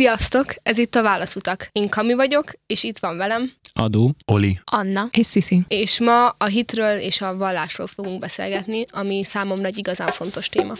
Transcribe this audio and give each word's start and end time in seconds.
Sziasztok! 0.00 0.54
Ez 0.62 0.78
itt 0.78 0.94
a 0.94 1.02
Válaszutak. 1.02 1.68
Én 1.72 1.88
Kami 1.88 2.14
vagyok, 2.14 2.52
és 2.66 2.82
itt 2.82 2.98
van 2.98 3.16
velem. 3.16 3.52
Adó. 3.72 4.14
Oli. 4.24 4.60
Anna. 4.64 5.08
És 5.10 5.26
Sziszi. 5.26 5.60
És 5.68 6.00
ma 6.00 6.28
a 6.28 6.44
hitről 6.44 6.98
és 6.98 7.20
a 7.20 7.36
vallásról 7.36 7.86
fogunk 7.86 8.20
beszélgetni, 8.20 8.84
ami 8.90 9.24
számomra 9.24 9.66
egy 9.66 9.78
igazán 9.78 10.08
fontos 10.08 10.48
téma. 10.48 10.72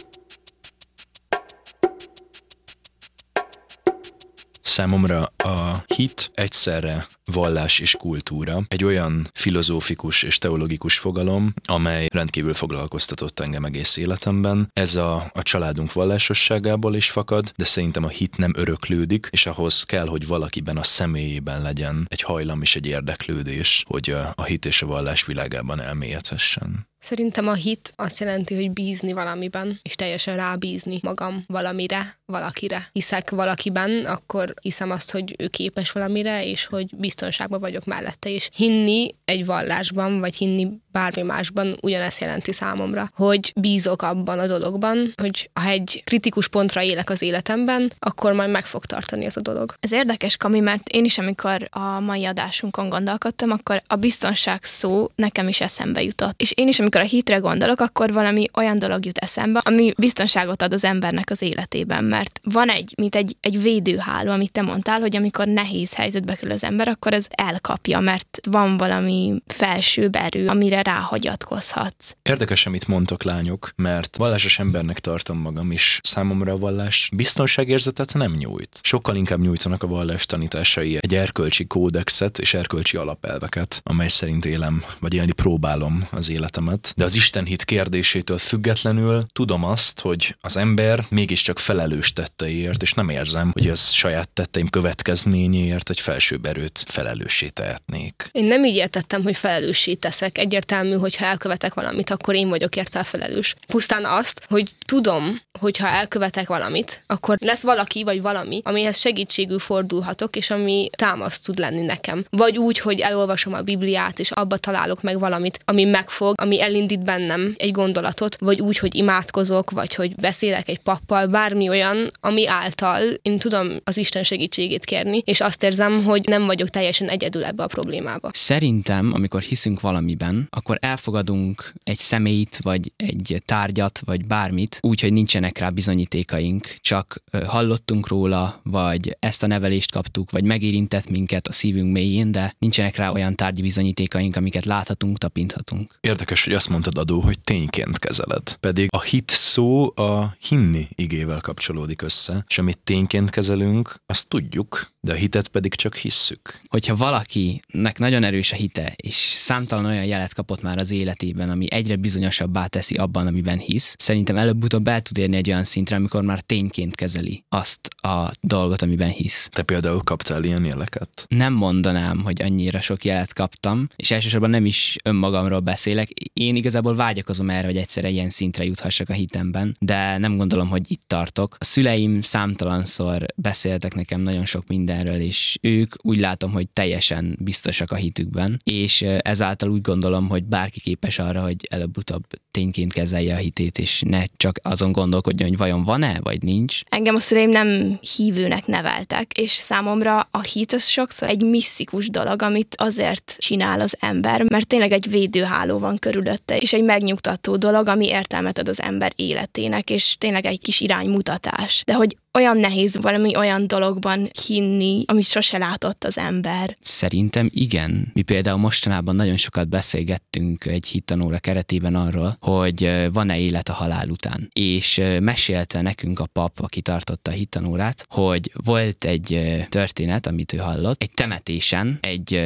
Számomra 4.71 5.19
a 5.37 5.83
hit 5.95 6.31
egyszerre 6.33 7.07
vallás 7.25 7.79
és 7.79 7.95
kultúra 7.95 8.61
egy 8.67 8.83
olyan 8.83 9.29
filozófikus 9.33 10.23
és 10.23 10.37
teológikus 10.37 10.97
fogalom, 10.97 11.53
amely 11.63 12.07
rendkívül 12.13 12.53
foglalkoztatott 12.53 13.39
engem 13.39 13.65
egész 13.65 13.97
életemben. 13.97 14.69
Ez 14.73 14.95
a, 14.95 15.31
a 15.33 15.41
családunk 15.41 15.93
vallásosságából 15.93 16.95
is 16.95 17.09
fakad, 17.09 17.51
de 17.55 17.65
szerintem 17.65 18.03
a 18.03 18.07
hit 18.07 18.37
nem 18.37 18.53
öröklődik, 18.55 19.27
és 19.31 19.45
ahhoz 19.45 19.83
kell, 19.83 20.07
hogy 20.07 20.27
valakiben 20.27 20.77
a 20.77 20.83
személyében 20.83 21.61
legyen 21.61 22.05
egy 22.09 22.21
hajlam 22.21 22.61
és 22.61 22.75
egy 22.75 22.85
érdeklődés, 22.85 23.83
hogy 23.87 24.09
a, 24.09 24.33
a 24.35 24.43
hit 24.43 24.65
és 24.65 24.81
a 24.81 24.85
vallás 24.85 25.25
világában 25.25 25.79
elmélyedhessen. 25.79 26.89
Szerintem 27.01 27.47
a 27.47 27.53
hit 27.53 27.93
azt 27.95 28.19
jelenti, 28.19 28.55
hogy 28.55 28.71
bízni 28.71 29.13
valamiben, 29.13 29.79
és 29.81 29.95
teljesen 29.95 30.35
rábízni 30.35 30.99
magam 31.03 31.43
valamire, 31.47 32.19
valakire. 32.25 32.87
Hiszek 32.91 33.29
valakiben, 33.29 34.05
akkor 34.05 34.53
hiszem 34.61 34.91
azt, 34.91 35.11
hogy 35.11 35.35
ő 35.37 35.47
képes 35.47 35.91
valamire, 35.91 36.45
és 36.45 36.65
hogy 36.65 36.95
biztonságban 36.95 37.59
vagyok 37.59 37.85
mellette. 37.85 38.29
És 38.29 38.49
hinni 38.55 39.15
egy 39.25 39.45
vallásban, 39.45 40.19
vagy 40.19 40.35
hinni 40.35 40.67
bármi 40.91 41.21
másban 41.21 41.75
ugyanezt 41.81 42.21
jelenti 42.21 42.51
számomra, 42.51 43.11
hogy 43.15 43.53
bízok 43.55 44.01
abban 44.01 44.39
a 44.39 44.47
dologban, 44.47 45.13
hogy 45.21 45.49
ha 45.53 45.69
egy 45.69 46.01
kritikus 46.05 46.47
pontra 46.47 46.83
élek 46.83 47.09
az 47.09 47.21
életemben, 47.21 47.91
akkor 47.99 48.33
majd 48.33 48.49
meg 48.51 48.65
fog 48.65 48.85
tartani 48.85 49.25
ez 49.25 49.37
a 49.37 49.41
dolog. 49.41 49.73
Ez 49.79 49.91
érdekes, 49.91 50.37
Kami, 50.37 50.59
mert 50.59 50.89
én 50.89 51.05
is, 51.05 51.17
amikor 51.17 51.67
a 51.69 51.99
mai 51.99 52.25
adásunkon 52.25 52.89
gondolkodtam, 52.89 53.51
akkor 53.51 53.81
a 53.87 53.95
biztonság 53.95 54.63
szó 54.63 55.09
nekem 55.15 55.47
is 55.47 55.61
eszembe 55.61 56.03
jutott. 56.03 56.41
És 56.41 56.51
én 56.55 56.67
is, 56.67 56.79
amikor 56.79 56.90
a 56.99 57.03
hitre 57.03 57.37
gondolok, 57.37 57.79
akkor 57.79 58.13
valami 58.13 58.45
olyan 58.53 58.79
dolog 58.79 59.05
jut 59.05 59.17
eszembe, 59.17 59.61
ami 59.63 59.93
biztonságot 59.97 60.61
ad 60.61 60.73
az 60.73 60.83
embernek 60.83 61.29
az 61.29 61.41
életében, 61.41 62.03
mert 62.03 62.39
van 62.43 62.69
egy, 62.69 62.93
mint 62.97 63.15
egy, 63.15 63.35
egy 63.39 63.61
védőháló, 63.61 64.31
amit 64.31 64.51
te 64.51 64.61
mondtál, 64.61 64.99
hogy 64.99 65.15
amikor 65.15 65.47
nehéz 65.47 65.93
helyzetbe 65.93 66.35
kerül 66.35 66.51
az 66.51 66.63
ember, 66.63 66.87
akkor 66.87 67.13
ez 67.13 67.27
elkapja, 67.29 67.99
mert 67.99 68.39
van 68.49 68.77
valami 68.77 69.41
felsőbb 69.47 70.15
erő, 70.15 70.47
amire 70.47 70.81
ráhagyatkozhatsz. 70.81 72.15
Érdekes, 72.21 72.65
amit 72.65 72.87
mondtok, 72.87 73.23
lányok, 73.23 73.71
mert 73.75 74.17
vallásos 74.17 74.59
embernek 74.59 74.99
tartom 74.99 75.37
magam 75.37 75.71
is. 75.71 75.99
Számomra 76.03 76.51
a 76.51 76.57
vallás 76.57 77.09
biztonságérzetet 77.13 78.13
nem 78.13 78.33
nyújt. 78.33 78.79
Sokkal 78.83 79.15
inkább 79.15 79.39
nyújtanak 79.39 79.83
a 79.83 79.87
vallás 79.87 80.25
tanításai 80.25 80.97
egy 80.99 81.15
erkölcsi 81.15 81.65
kódexet 81.67 82.39
és 82.39 82.53
erkölcsi 82.53 82.97
alapelveket, 82.97 83.81
amely 83.83 84.07
szerint 84.07 84.45
élem, 84.45 84.83
vagy 84.99 85.13
élni 85.13 85.31
próbálom 85.31 86.07
az 86.11 86.29
életemet. 86.29 86.80
De 86.95 87.03
az 87.03 87.15
Isten 87.15 87.45
hit 87.45 87.63
kérdésétől 87.63 88.37
függetlenül 88.37 89.25
tudom 89.33 89.63
azt, 89.63 89.99
hogy 89.99 90.35
az 90.41 90.57
ember 90.57 91.05
mégiscsak 91.09 91.59
felelős 91.59 92.13
tetteiért, 92.13 92.81
és 92.81 92.93
nem 92.93 93.09
érzem, 93.09 93.51
hogy 93.53 93.67
az 93.67 93.91
saját 93.91 94.29
tetteim 94.29 94.69
következményéért 94.69 95.89
egy 95.89 95.99
felsőbb 95.99 96.45
erőt 96.45 96.83
felelőssé 96.87 97.47
tehetnék. 97.47 98.29
Én 98.31 98.45
nem 98.45 98.65
így 98.65 98.75
értettem, 98.75 99.23
hogy 99.23 99.35
felelőssé 99.35 99.93
teszek. 99.93 100.37
Egyértelmű, 100.37 100.93
hogy 100.93 101.15
ha 101.15 101.25
elkövetek 101.25 101.73
valamit, 101.73 102.09
akkor 102.09 102.35
én 102.35 102.49
vagyok 102.49 102.75
érte 102.75 103.03
felelős. 103.03 103.55
Pusztán 103.67 104.05
azt, 104.05 104.45
hogy 104.47 104.71
tudom, 104.85 105.39
hogy 105.59 105.77
ha 105.77 105.87
elkövetek 105.87 106.47
valamit, 106.47 107.03
akkor 107.07 107.37
lesz 107.39 107.61
valaki 107.63 108.03
vagy 108.03 108.21
valami, 108.21 108.61
amihez 108.63 108.99
segítségül 108.99 109.59
fordulhatok, 109.59 110.35
és 110.35 110.49
ami 110.49 110.89
támaszt 110.95 111.43
tud 111.43 111.59
lenni 111.59 111.85
nekem. 111.85 112.25
Vagy 112.29 112.57
úgy, 112.57 112.79
hogy 112.79 112.99
elolvasom 112.99 113.53
a 113.53 113.61
Bibliát, 113.61 114.19
és 114.19 114.31
abba 114.31 114.57
találok 114.57 115.01
meg 115.01 115.19
valamit, 115.19 115.59
ami 115.65 115.83
megfog, 115.83 116.41
ami 116.41 116.61
elindít 116.71 117.03
bennem 117.03 117.53
egy 117.57 117.71
gondolatot, 117.71 118.37
vagy 118.39 118.61
úgy, 118.61 118.77
hogy 118.77 118.95
imádkozok, 118.95 119.71
vagy 119.71 119.95
hogy 119.95 120.15
beszélek 120.15 120.69
egy 120.69 120.79
pappal, 120.79 121.27
bármi 121.27 121.69
olyan, 121.69 121.97
ami 122.19 122.47
által 122.47 123.01
én 123.21 123.37
tudom 123.37 123.67
az 123.83 123.97
Isten 123.97 124.23
segítségét 124.23 124.85
kérni, 124.85 125.21
és 125.25 125.41
azt 125.41 125.63
érzem, 125.63 126.03
hogy 126.03 126.27
nem 126.27 126.45
vagyok 126.45 126.69
teljesen 126.69 127.09
egyedül 127.09 127.45
ebbe 127.45 127.63
a 127.63 127.67
problémába. 127.67 128.29
Szerintem, 128.33 129.11
amikor 129.13 129.41
hiszünk 129.41 129.79
valamiben, 129.81 130.47
akkor 130.49 130.77
elfogadunk 130.81 131.73
egy 131.83 131.97
személyt, 131.97 132.59
vagy 132.61 132.91
egy 132.95 133.41
tárgyat, 133.45 133.99
vagy 134.05 134.25
bármit, 134.25 134.77
úgy, 134.81 135.01
hogy 135.01 135.13
nincsenek 135.13 135.57
rá 135.57 135.69
bizonyítékaink, 135.69 136.75
csak 136.81 137.23
hallottunk 137.45 138.07
róla, 138.07 138.59
vagy 138.63 139.15
ezt 139.19 139.43
a 139.43 139.47
nevelést 139.47 139.91
kaptuk, 139.91 140.31
vagy 140.31 140.43
megérintett 140.43 141.09
minket 141.09 141.47
a 141.47 141.51
szívünk 141.51 141.91
mélyén, 141.91 142.31
de 142.31 142.55
nincsenek 142.59 142.95
rá 142.95 143.09
olyan 143.09 143.35
tárgyi 143.35 143.61
bizonyítékaink, 143.61 144.35
amiket 144.35 144.65
láthatunk, 144.65 145.17
tapinthatunk. 145.17 145.97
Érdekes, 146.01 146.43
hogy 146.43 146.53
azt 146.61 146.69
mondtad 146.69 146.97
adó, 146.97 147.19
hogy 147.19 147.39
tényként 147.39 147.99
kezeled. 147.99 148.55
Pedig 148.59 148.87
a 148.91 149.01
hit 149.01 149.29
szó 149.29 149.91
a 149.95 150.35
hinni 150.39 150.87
igével 150.95 151.41
kapcsolódik 151.41 152.01
össze, 152.01 152.43
és 152.47 152.57
amit 152.57 152.77
tényként 152.83 153.29
kezelünk, 153.29 153.95
azt 154.05 154.27
tudjuk, 154.27 154.90
de 155.03 155.11
a 155.11 155.15
hitet 155.15 155.47
pedig 155.47 155.73
csak 155.73 155.95
hisszük. 155.95 156.61
Hogyha 156.69 156.95
valakinek 156.95 157.97
nagyon 157.97 158.23
erős 158.23 158.51
a 158.51 158.55
hite, 158.55 158.93
és 158.95 159.15
számtalan 159.15 159.85
olyan 159.85 160.05
jelet 160.05 160.33
kapott 160.33 160.61
már 160.61 160.77
az 160.77 160.91
életében, 160.91 161.49
ami 161.49 161.71
egyre 161.71 161.95
bizonyosabbá 161.95 162.67
teszi 162.67 162.95
abban, 162.95 163.27
amiben 163.27 163.57
hisz, 163.57 163.95
szerintem 163.97 164.35
előbb-utóbb 164.37 164.87
el 164.87 165.01
tud 165.01 165.17
érni 165.17 165.35
egy 165.35 165.49
olyan 165.49 165.63
szintre, 165.63 165.95
amikor 165.95 166.21
már 166.23 166.41
tényként 166.41 166.95
kezeli 166.95 167.43
azt 167.49 167.87
a 168.01 168.31
dolgot, 168.41 168.81
amiben 168.81 169.09
hisz. 169.09 169.49
Te 169.51 169.63
például 169.63 170.01
kaptál 170.03 170.43
ilyen 170.43 170.65
jeleket? 170.65 171.25
Nem 171.27 171.53
mondanám, 171.53 172.19
hogy 172.19 172.41
annyira 172.41 172.81
sok 172.81 173.05
jelet 173.05 173.33
kaptam, 173.33 173.87
és 173.95 174.11
elsősorban 174.11 174.49
nem 174.49 174.65
is 174.65 174.97
önmagamról 175.03 175.59
beszélek. 175.59 176.09
Én 176.33 176.55
igazából 176.55 176.95
vágyakozom 176.95 177.49
erre, 177.49 177.65
hogy 177.65 177.77
egyszerre 177.77 178.09
ilyen 178.09 178.29
szintre 178.29 178.63
juthassak 178.63 179.09
a 179.09 179.13
hitemben, 179.13 179.75
de 179.79 180.17
nem 180.17 180.37
gondolom, 180.37 180.69
hogy 180.69 180.91
itt 180.91 181.03
tartok. 181.07 181.55
A 181.59 181.65
szüleim 181.65 182.21
számtalanszor 182.21 183.25
beszéltek 183.35 183.93
nekem 183.95 184.21
nagyon 184.21 184.45
sok 184.45 184.67
mindenről, 184.91 185.21
és 185.21 185.57
ők 185.61 185.93
úgy 186.01 186.19
látom, 186.19 186.51
hogy 186.51 186.67
teljesen 186.69 187.37
biztosak 187.39 187.91
a 187.91 187.95
hitükben, 187.95 188.59
és 188.63 189.01
ezáltal 189.01 189.69
úgy 189.69 189.81
gondolom, 189.81 190.29
hogy 190.29 190.43
bárki 190.43 190.79
képes 190.79 191.19
arra, 191.19 191.41
hogy 191.41 191.55
előbb-utóbb 191.69 192.23
tényként 192.51 192.93
kezelje 192.93 193.33
a 193.33 193.37
hitét, 193.37 193.77
és 193.77 194.01
ne 194.05 194.23
csak 194.37 194.59
azon 194.63 194.91
gondolkodjon, 194.91 195.49
hogy 195.49 195.57
vajon 195.57 195.83
van-e, 195.83 196.19
vagy 196.21 196.43
nincs. 196.43 196.79
Engem 196.89 197.15
a 197.15 197.19
szüleim 197.19 197.49
nem 197.49 197.99
hívőnek 198.15 198.65
neveltek, 198.65 199.31
és 199.37 199.51
számomra 199.51 200.27
a 200.31 200.41
hit 200.41 200.73
az 200.73 200.87
sokszor 200.87 201.29
egy 201.29 201.43
misztikus 201.45 202.09
dolog, 202.09 202.41
amit 202.41 202.75
azért 202.77 203.35
csinál 203.37 203.81
az 203.81 203.97
ember, 203.99 204.43
mert 204.49 204.67
tényleg 204.67 204.91
egy 204.91 205.09
védőháló 205.09 205.79
van 205.79 205.97
körülötte, 205.97 206.57
és 206.57 206.73
egy 206.73 206.83
megnyugtató 206.83 207.55
dolog, 207.55 207.87
ami 207.87 208.07
értelmet 208.07 208.57
ad 208.57 208.67
az 208.67 208.81
ember 208.81 209.11
életének, 209.15 209.89
és 209.89 210.15
tényleg 210.17 210.45
egy 210.45 210.59
kis 210.59 210.79
iránymutatás. 210.79 211.83
De 211.85 211.93
hogy 211.93 212.17
olyan 212.33 212.57
nehéz 212.57 212.97
valami 213.01 213.35
olyan 213.35 213.67
dologban 213.67 214.29
hinni, 214.45 215.03
amit 215.07 215.23
sose 215.23 215.57
látott 215.57 216.03
az 216.03 216.17
ember. 216.17 216.77
Szerintem 216.79 217.49
igen. 217.53 218.11
Mi 218.13 218.21
például 218.21 218.57
mostanában 218.57 219.15
nagyon 219.15 219.37
sokat 219.37 219.69
beszélgettünk 219.69 220.65
egy 220.65 220.85
hittanóra 220.85 221.39
keretében 221.39 221.95
arról, 221.95 222.37
hogy 222.39 223.09
van-e 223.13 223.39
élet 223.39 223.69
a 223.69 223.73
halál 223.73 224.09
után. 224.09 224.49
És 224.53 225.01
mesélte 225.19 225.81
nekünk 225.81 226.19
a 226.19 226.25
pap, 226.25 226.59
aki 226.59 226.81
tartotta 226.81 227.31
a 227.31 227.33
hittanórát, 227.33 228.05
hogy 228.09 228.51
volt 228.65 229.05
egy 229.05 229.41
történet, 229.69 230.27
amit 230.27 230.53
ő 230.53 230.57
hallott, 230.57 231.01
egy 231.01 231.11
temetésen 231.11 231.97
egy 232.01 232.41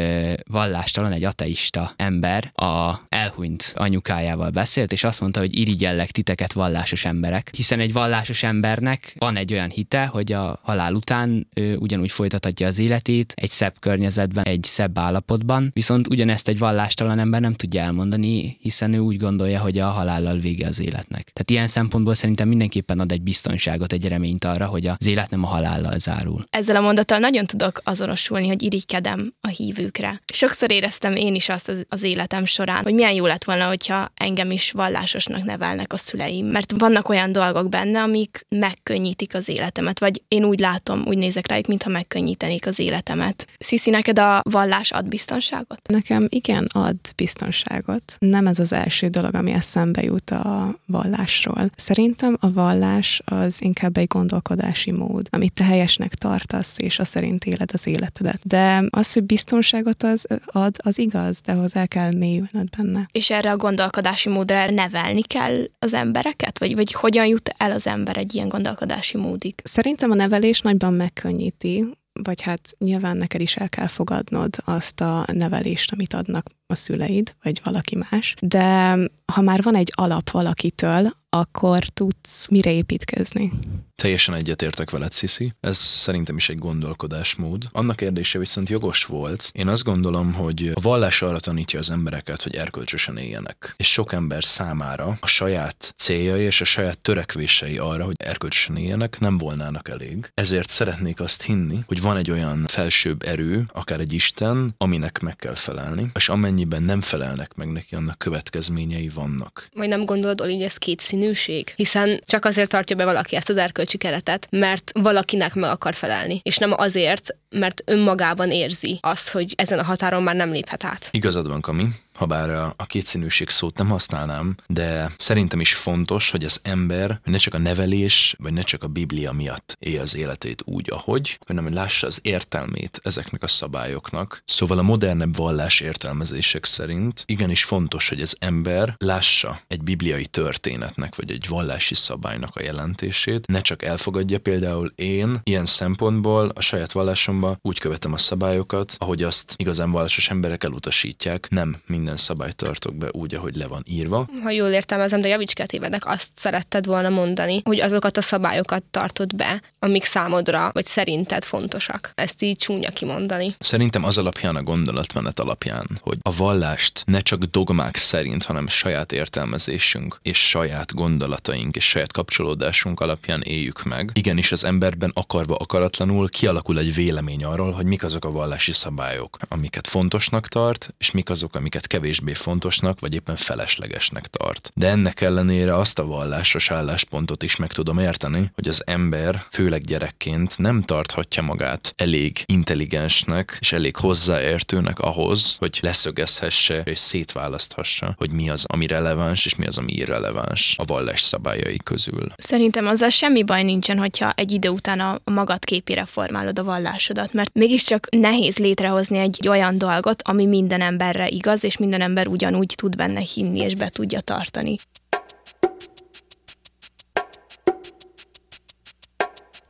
vallástalan, 0.47 1.11
egy 1.11 1.23
ateista 1.23 1.93
ember 1.95 2.51
a 2.55 2.99
elhunyt 3.09 3.73
anyukájával 3.75 4.49
beszélt, 4.49 4.91
és 4.91 5.03
azt 5.03 5.21
mondta, 5.21 5.39
hogy 5.39 5.57
irigyellek 5.57 6.11
titeket 6.11 6.53
vallásos 6.53 7.05
emberek, 7.05 7.49
hiszen 7.55 7.79
egy 7.79 7.93
vallásos 7.93 8.43
embernek 8.43 9.15
van 9.17 9.35
egy 9.35 9.53
olyan 9.53 9.69
hite, 9.75 10.05
hogy 10.05 10.31
a 10.31 10.59
halál 10.63 10.93
után 10.93 11.47
ő 11.53 11.75
ugyanúgy 11.75 12.11
folytathatja 12.11 12.67
az 12.67 12.79
életét 12.79 13.33
egy 13.35 13.49
szebb 13.49 13.73
környezetben, 13.79 14.43
egy 14.43 14.63
szebb 14.63 14.97
állapotban, 14.97 15.69
viszont 15.73 16.07
ugyanezt 16.07 16.47
egy 16.47 16.57
vallástalan 16.57 17.19
ember 17.19 17.41
nem 17.41 17.53
tudja 17.53 17.81
elmondani, 17.81 18.57
hiszen 18.61 18.93
ő 18.93 18.97
úgy 18.97 19.17
gondolja, 19.17 19.59
hogy 19.59 19.79
a 19.79 19.89
halállal 19.89 20.37
vége 20.37 20.67
az 20.67 20.79
életnek. 20.79 21.31
Tehát 21.33 21.49
ilyen 21.49 21.67
szempontból 21.67 22.13
szerintem 22.13 22.47
mindenképpen 22.47 22.99
ad 22.99 23.11
egy 23.11 23.21
biztonságot, 23.21 23.93
egy 23.93 24.07
reményt 24.07 24.45
arra, 24.45 24.65
hogy 24.65 24.87
az 24.87 25.05
élet 25.05 25.29
nem 25.29 25.43
a 25.43 25.47
halállal 25.47 25.97
zárul. 25.97 26.47
Ezzel 26.49 26.75
a 26.75 26.81
mondattal 26.81 27.19
nagyon 27.19 27.45
tudok 27.45 27.81
azonosulni, 27.83 28.47
hogy 28.47 28.63
irigykedem 28.63 29.33
a 29.41 29.47
hívőkre. 29.47 30.21
Sokszor 30.33 30.71
éreztem 30.71 31.15
én 31.15 31.35
is 31.35 31.49
azt 31.49 31.85
az, 31.89 32.03
életem 32.03 32.45
során, 32.45 32.83
hogy 32.83 32.93
milyen 32.93 33.13
jó 33.13 33.25
lett 33.25 33.43
volna, 33.43 33.67
hogyha 33.67 34.11
engem 34.15 34.51
is 34.51 34.71
vallásosnak 34.71 35.43
nevelnek 35.43 35.93
a 35.93 35.97
szüleim, 35.97 36.45
mert 36.45 36.73
vannak 36.77 37.09
olyan 37.09 37.31
dolgok 37.31 37.69
benne, 37.69 38.01
amik 38.01 38.45
megkönnyítik 38.49 39.35
az 39.35 39.49
életet 39.49 39.64
életemet, 39.65 39.99
vagy 39.99 40.21
én 40.27 40.43
úgy 40.43 40.59
látom, 40.59 41.03
úgy 41.05 41.17
nézek 41.17 41.47
rájuk, 41.47 41.67
mintha 41.67 41.89
megkönnyítenék 41.89 42.65
az 42.65 42.79
életemet. 42.79 43.47
Sziszi, 43.57 43.89
neked 43.89 44.19
a 44.19 44.41
vallás 44.43 44.91
ad 44.91 45.07
biztonságot? 45.07 45.79
Nekem 45.89 46.27
igen, 46.29 46.67
ad 46.73 46.95
biztonságot. 47.15 48.15
Nem 48.19 48.47
ez 48.47 48.59
az 48.59 48.73
első 48.73 49.07
dolog, 49.07 49.35
ami 49.35 49.51
eszembe 49.51 50.03
jut 50.03 50.29
a 50.29 50.75
vallásról. 50.85 51.69
Szerintem 51.75 52.37
a 52.39 52.51
vallás 52.51 53.21
az 53.25 53.61
inkább 53.61 53.97
egy 53.97 54.07
gondolkodási 54.07 54.91
mód, 54.91 55.27
amit 55.29 55.53
te 55.53 55.63
helyesnek 55.63 56.13
tartasz, 56.13 56.75
és 56.77 56.99
az 56.99 57.07
szerint 57.07 57.45
éled 57.45 57.69
az 57.73 57.87
életedet. 57.87 58.39
De 58.43 58.83
az, 58.89 59.13
hogy 59.13 59.23
biztonságot 59.23 60.03
az 60.03 60.27
ad, 60.45 60.75
az 60.83 60.97
igaz, 60.97 61.39
de 61.41 61.53
hozzá 61.53 61.85
kell 61.85 62.13
mélyülnöd 62.13 62.69
benne. 62.77 63.09
És 63.11 63.29
erre 63.29 63.51
a 63.51 63.57
gondolkodási 63.57 64.29
módra 64.29 64.71
nevelni 64.71 65.21
kell 65.21 65.69
az 65.79 65.93
embereket? 65.93 66.59
Vagy, 66.59 66.75
vagy 66.75 66.93
hogyan 66.93 67.25
jut 67.25 67.53
el 67.57 67.71
az 67.71 67.87
ember 67.87 68.17
egy 68.17 68.35
ilyen 68.35 68.49
gondolkodási 68.49 69.17
módig? 69.17 69.54
Szerintem 69.63 70.11
a 70.11 70.15
nevelés 70.15 70.61
nagyban 70.61 70.93
megkönnyíti, 70.93 71.85
vagy 72.23 72.41
hát 72.41 72.75
nyilván 72.77 73.17
neked 73.17 73.41
is 73.41 73.55
el 73.55 73.69
kell 73.69 73.87
fogadnod 73.87 74.55
azt 74.65 75.01
a 75.01 75.25
nevelést, 75.31 75.91
amit 75.91 76.13
adnak 76.13 76.49
a 76.67 76.75
szüleid, 76.75 77.35
vagy 77.43 77.61
valaki 77.63 77.95
más. 78.09 78.35
De 78.41 78.97
ha 79.33 79.41
már 79.41 79.63
van 79.63 79.75
egy 79.75 79.91
alap 79.95 80.29
valakitől, 80.29 81.13
akkor 81.29 81.85
tudsz 81.85 82.47
mire 82.49 82.71
építkezni. 82.71 83.51
Teljesen 83.95 84.33
egyetértek 84.35 84.89
veled, 84.89 85.11
Sziszi. 85.11 85.53
Ez 85.59 85.77
szerintem 85.77 86.37
is 86.37 86.49
egy 86.49 86.57
gondolkodásmód. 86.57 87.63
Annak 87.71 87.95
kérdése 87.95 88.39
viszont 88.39 88.69
jogos 88.69 89.05
volt. 89.05 89.49
Én 89.53 89.67
azt 89.67 89.83
gondolom, 89.83 90.33
hogy 90.33 90.71
a 90.73 90.81
vallás 90.81 91.21
arra 91.21 91.39
tanítja 91.39 91.79
az 91.79 91.89
embereket, 91.91 92.41
hogy 92.41 92.55
erkölcsösen 92.55 93.17
éljenek. 93.17 93.73
És 93.77 93.91
sok 93.91 94.13
ember 94.13 94.43
számára 94.43 95.17
a 95.19 95.27
saját 95.27 95.93
céljai 95.97 96.41
és 96.43 96.61
a 96.61 96.65
saját 96.65 96.99
törekvései 96.99 97.77
arra, 97.77 98.05
hogy 98.05 98.15
erkölcsösen 98.17 98.77
éljenek, 98.77 99.19
nem 99.19 99.37
volnának 99.37 99.89
elég. 99.89 100.31
Ezért 100.33 100.69
szeretnék 100.69 101.19
azt 101.19 101.43
hinni, 101.43 101.79
hogy 101.87 102.01
van 102.01 102.17
egy 102.17 102.31
olyan 102.31 102.65
felsőbb 102.67 103.23
erő, 103.23 103.63
akár 103.73 103.99
egy 103.99 104.13
Isten, 104.13 104.75
aminek 104.77 105.19
meg 105.19 105.35
kell 105.35 105.55
felelni, 105.55 106.09
és 106.13 106.29
amennyiben 106.29 106.83
nem 106.83 107.01
felelnek 107.01 107.53
meg 107.53 107.71
neki, 107.71 107.95
annak 107.95 108.17
következményei 108.17 109.09
vannak. 109.09 109.67
Vagy 109.73 109.87
nem 109.87 110.05
gondolod, 110.05 110.39
hogy 110.39 110.61
ez 110.61 110.77
két 110.77 110.99
színűség? 110.99 111.73
Hiszen 111.75 112.21
csak 112.25 112.45
azért 112.45 112.69
tartja 112.69 112.95
be 112.95 113.05
valaki 113.05 113.35
ezt 113.35 113.49
az 113.49 113.57
erkölcsi 113.85 113.97
keretet, 113.97 114.47
mert 114.51 114.91
valakinek 114.93 115.53
meg 115.53 115.69
akar 115.69 115.93
felelni, 115.95 116.39
és 116.43 116.57
nem 116.57 116.73
azért, 116.75 117.35
mert 117.49 117.81
önmagában 117.85 118.51
érzi 118.51 118.99
azt, 119.01 119.29
hogy 119.29 119.53
ezen 119.57 119.79
a 119.79 119.83
határon 119.83 120.23
már 120.23 120.35
nem 120.35 120.51
léphet 120.51 120.83
át. 120.83 121.07
Igazad 121.11 121.47
van, 121.47 121.61
Kami 121.61 121.87
ha 122.15 122.25
bár 122.25 122.49
a 122.75 122.85
kétszínűség 122.85 123.49
szót 123.49 123.77
nem 123.77 123.87
használnám, 123.87 124.55
de 124.67 125.11
szerintem 125.17 125.59
is 125.59 125.75
fontos, 125.75 126.29
hogy 126.29 126.43
az 126.43 126.59
ember 126.63 127.19
ne 127.23 127.37
csak 127.37 127.53
a 127.53 127.57
nevelés, 127.57 128.35
vagy 128.39 128.53
ne 128.53 128.61
csak 128.61 128.83
a 128.83 128.87
Biblia 128.87 129.31
miatt 129.31 129.75
élje 129.79 130.01
az 130.01 130.15
életét 130.15 130.61
úgy, 130.65 130.91
ahogy, 130.91 131.39
hanem 131.47 131.63
hogy 131.63 131.73
lássa 131.73 132.07
az 132.07 132.19
értelmét 132.21 132.99
ezeknek 133.03 133.43
a 133.43 133.47
szabályoknak. 133.47 134.41
Szóval 134.45 134.77
a 134.77 134.81
modernebb 134.81 135.35
vallás 135.35 135.79
értelmezések 135.79 136.65
szerint 136.65 137.23
igenis 137.25 137.63
fontos, 137.63 138.09
hogy 138.09 138.21
az 138.21 138.35
ember 138.39 138.95
lássa 138.97 139.59
egy 139.67 139.81
bibliai 139.81 140.25
történetnek, 140.25 141.15
vagy 141.15 141.31
egy 141.31 141.47
vallási 141.47 141.95
szabálynak 141.95 142.55
a 142.55 142.63
jelentését, 142.63 143.47
ne 143.47 143.61
csak 143.61 143.83
elfogadja 143.83 144.39
például 144.39 144.93
én 144.95 145.39
ilyen 145.43 145.65
szempontból 145.65 146.51
a 146.53 146.61
saját 146.61 146.91
vallásomban 146.91 147.59
úgy 147.61 147.79
követem 147.79 148.13
a 148.13 148.17
szabályokat, 148.17 148.95
ahogy 148.97 149.23
azt 149.23 149.53
igazán 149.57 149.91
vallásos 149.91 150.29
emberek 150.29 150.63
elutasítják, 150.63 151.47
nem 151.49 151.81
mind 151.85 152.04
minden 152.05 152.23
szabályt 152.23 152.55
tartok 152.55 152.95
be 152.95 153.07
úgy, 153.11 153.35
ahogy 153.35 153.55
le 153.55 153.67
van 153.67 153.83
írva. 153.87 154.27
Ha 154.43 154.49
jól 154.49 154.69
értelmezem, 154.69 155.21
de 155.21 155.27
javíts 155.27 155.53
tévedek, 155.53 156.05
azt 156.05 156.29
szeretted 156.33 156.85
volna 156.85 157.09
mondani, 157.09 157.61
hogy 157.63 157.79
azokat 157.79 158.17
a 158.17 158.21
szabályokat 158.21 158.83
tartod 158.83 159.35
be, 159.35 159.61
amik 159.79 160.03
számodra 160.03 160.69
vagy 160.73 160.85
szerinted 160.85 161.43
fontosak. 161.43 162.11
Ezt 162.15 162.41
így 162.41 162.57
csúnya 162.57 162.89
kimondani. 162.89 163.55
Szerintem 163.59 164.03
az 164.03 164.17
alapján 164.17 164.55
a 164.55 164.63
gondolatmenet 164.63 165.39
alapján, 165.39 165.87
hogy 166.01 166.17
a 166.21 166.35
vallást 166.35 167.03
ne 167.05 167.19
csak 167.19 167.43
dogmák 167.43 167.95
szerint, 167.95 168.43
hanem 168.43 168.67
saját 168.67 169.11
értelmezésünk 169.11 170.19
és 170.21 170.47
saját 170.49 170.93
gondolataink 170.93 171.75
és 171.75 171.87
saját 171.87 172.11
kapcsolódásunk 172.11 172.99
alapján 172.99 173.41
éljük 173.41 173.83
meg. 173.83 174.11
Igenis 174.13 174.51
az 174.51 174.63
emberben 174.63 175.11
akarva 175.13 175.55
akaratlanul 175.55 176.29
kialakul 176.29 176.79
egy 176.79 176.93
vélemény 176.93 177.43
arról, 177.43 177.71
hogy 177.71 177.85
mik 177.85 178.03
azok 178.03 178.25
a 178.25 178.31
vallási 178.31 178.71
szabályok, 178.71 179.37
amiket 179.47 179.87
fontosnak 179.87 180.47
tart, 180.47 180.93
és 180.97 181.11
mik 181.11 181.29
azok, 181.29 181.55
amiket 181.55 181.87
kevésbé 181.95 182.33
fontosnak, 182.33 182.99
vagy 182.99 183.13
éppen 183.13 183.35
feleslegesnek 183.35 184.27
tart. 184.27 184.71
De 184.73 184.87
ennek 184.87 185.21
ellenére 185.21 185.77
azt 185.77 185.99
a 185.99 186.05
vallásos 186.05 186.71
álláspontot 186.71 187.43
is 187.43 187.55
meg 187.55 187.73
tudom 187.73 187.99
érteni, 187.99 188.51
hogy 188.55 188.67
az 188.67 188.83
ember, 188.85 189.43
főleg 189.51 189.81
gyerekként 189.81 190.57
nem 190.57 190.81
tarthatja 190.81 191.41
magát 191.41 191.93
elég 191.97 192.43
intelligensnek 192.45 193.57
és 193.59 193.71
elég 193.71 193.95
hozzáértőnek 193.95 194.99
ahhoz, 194.99 195.55
hogy 195.59 195.79
leszögezhesse 195.81 196.81
és 196.85 196.99
szétválaszthassa, 196.99 198.13
hogy 198.17 198.31
mi 198.31 198.49
az, 198.49 198.65
ami 198.67 198.87
releváns, 198.87 199.45
és 199.45 199.55
mi 199.55 199.65
az, 199.65 199.77
ami 199.77 199.91
irreleváns 199.93 200.75
a 200.77 200.83
vallás 200.83 201.21
szabályai 201.21 201.77
közül. 201.83 202.27
Szerintem 202.37 202.87
azzal 202.87 203.09
semmi 203.09 203.43
baj 203.43 203.63
nincsen, 203.63 203.97
hogyha 203.97 204.31
egy 204.35 204.51
idő 204.51 204.69
után 204.69 204.99
a 204.99 205.19
magad 205.23 205.65
képére 205.65 206.05
formálod 206.05 206.59
a 206.59 206.63
vallásodat, 206.63 207.33
mert 207.33 207.53
mégiscsak 207.53 208.07
nehéz 208.09 208.57
létrehozni 208.57 209.17
egy 209.17 209.47
olyan 209.47 209.77
dolgot, 209.77 210.21
ami 210.25 210.45
minden 210.45 210.81
emberre 210.81 211.27
igaz, 211.27 211.63
és 211.63 211.77
minden 211.85 212.07
ember 212.07 212.27
ugyanúgy 212.27 212.73
tud 212.77 212.95
benne 212.95 213.19
hinni 213.19 213.59
és 213.59 213.75
be 213.75 213.89
tudja 213.89 214.19
tartani. 214.19 214.75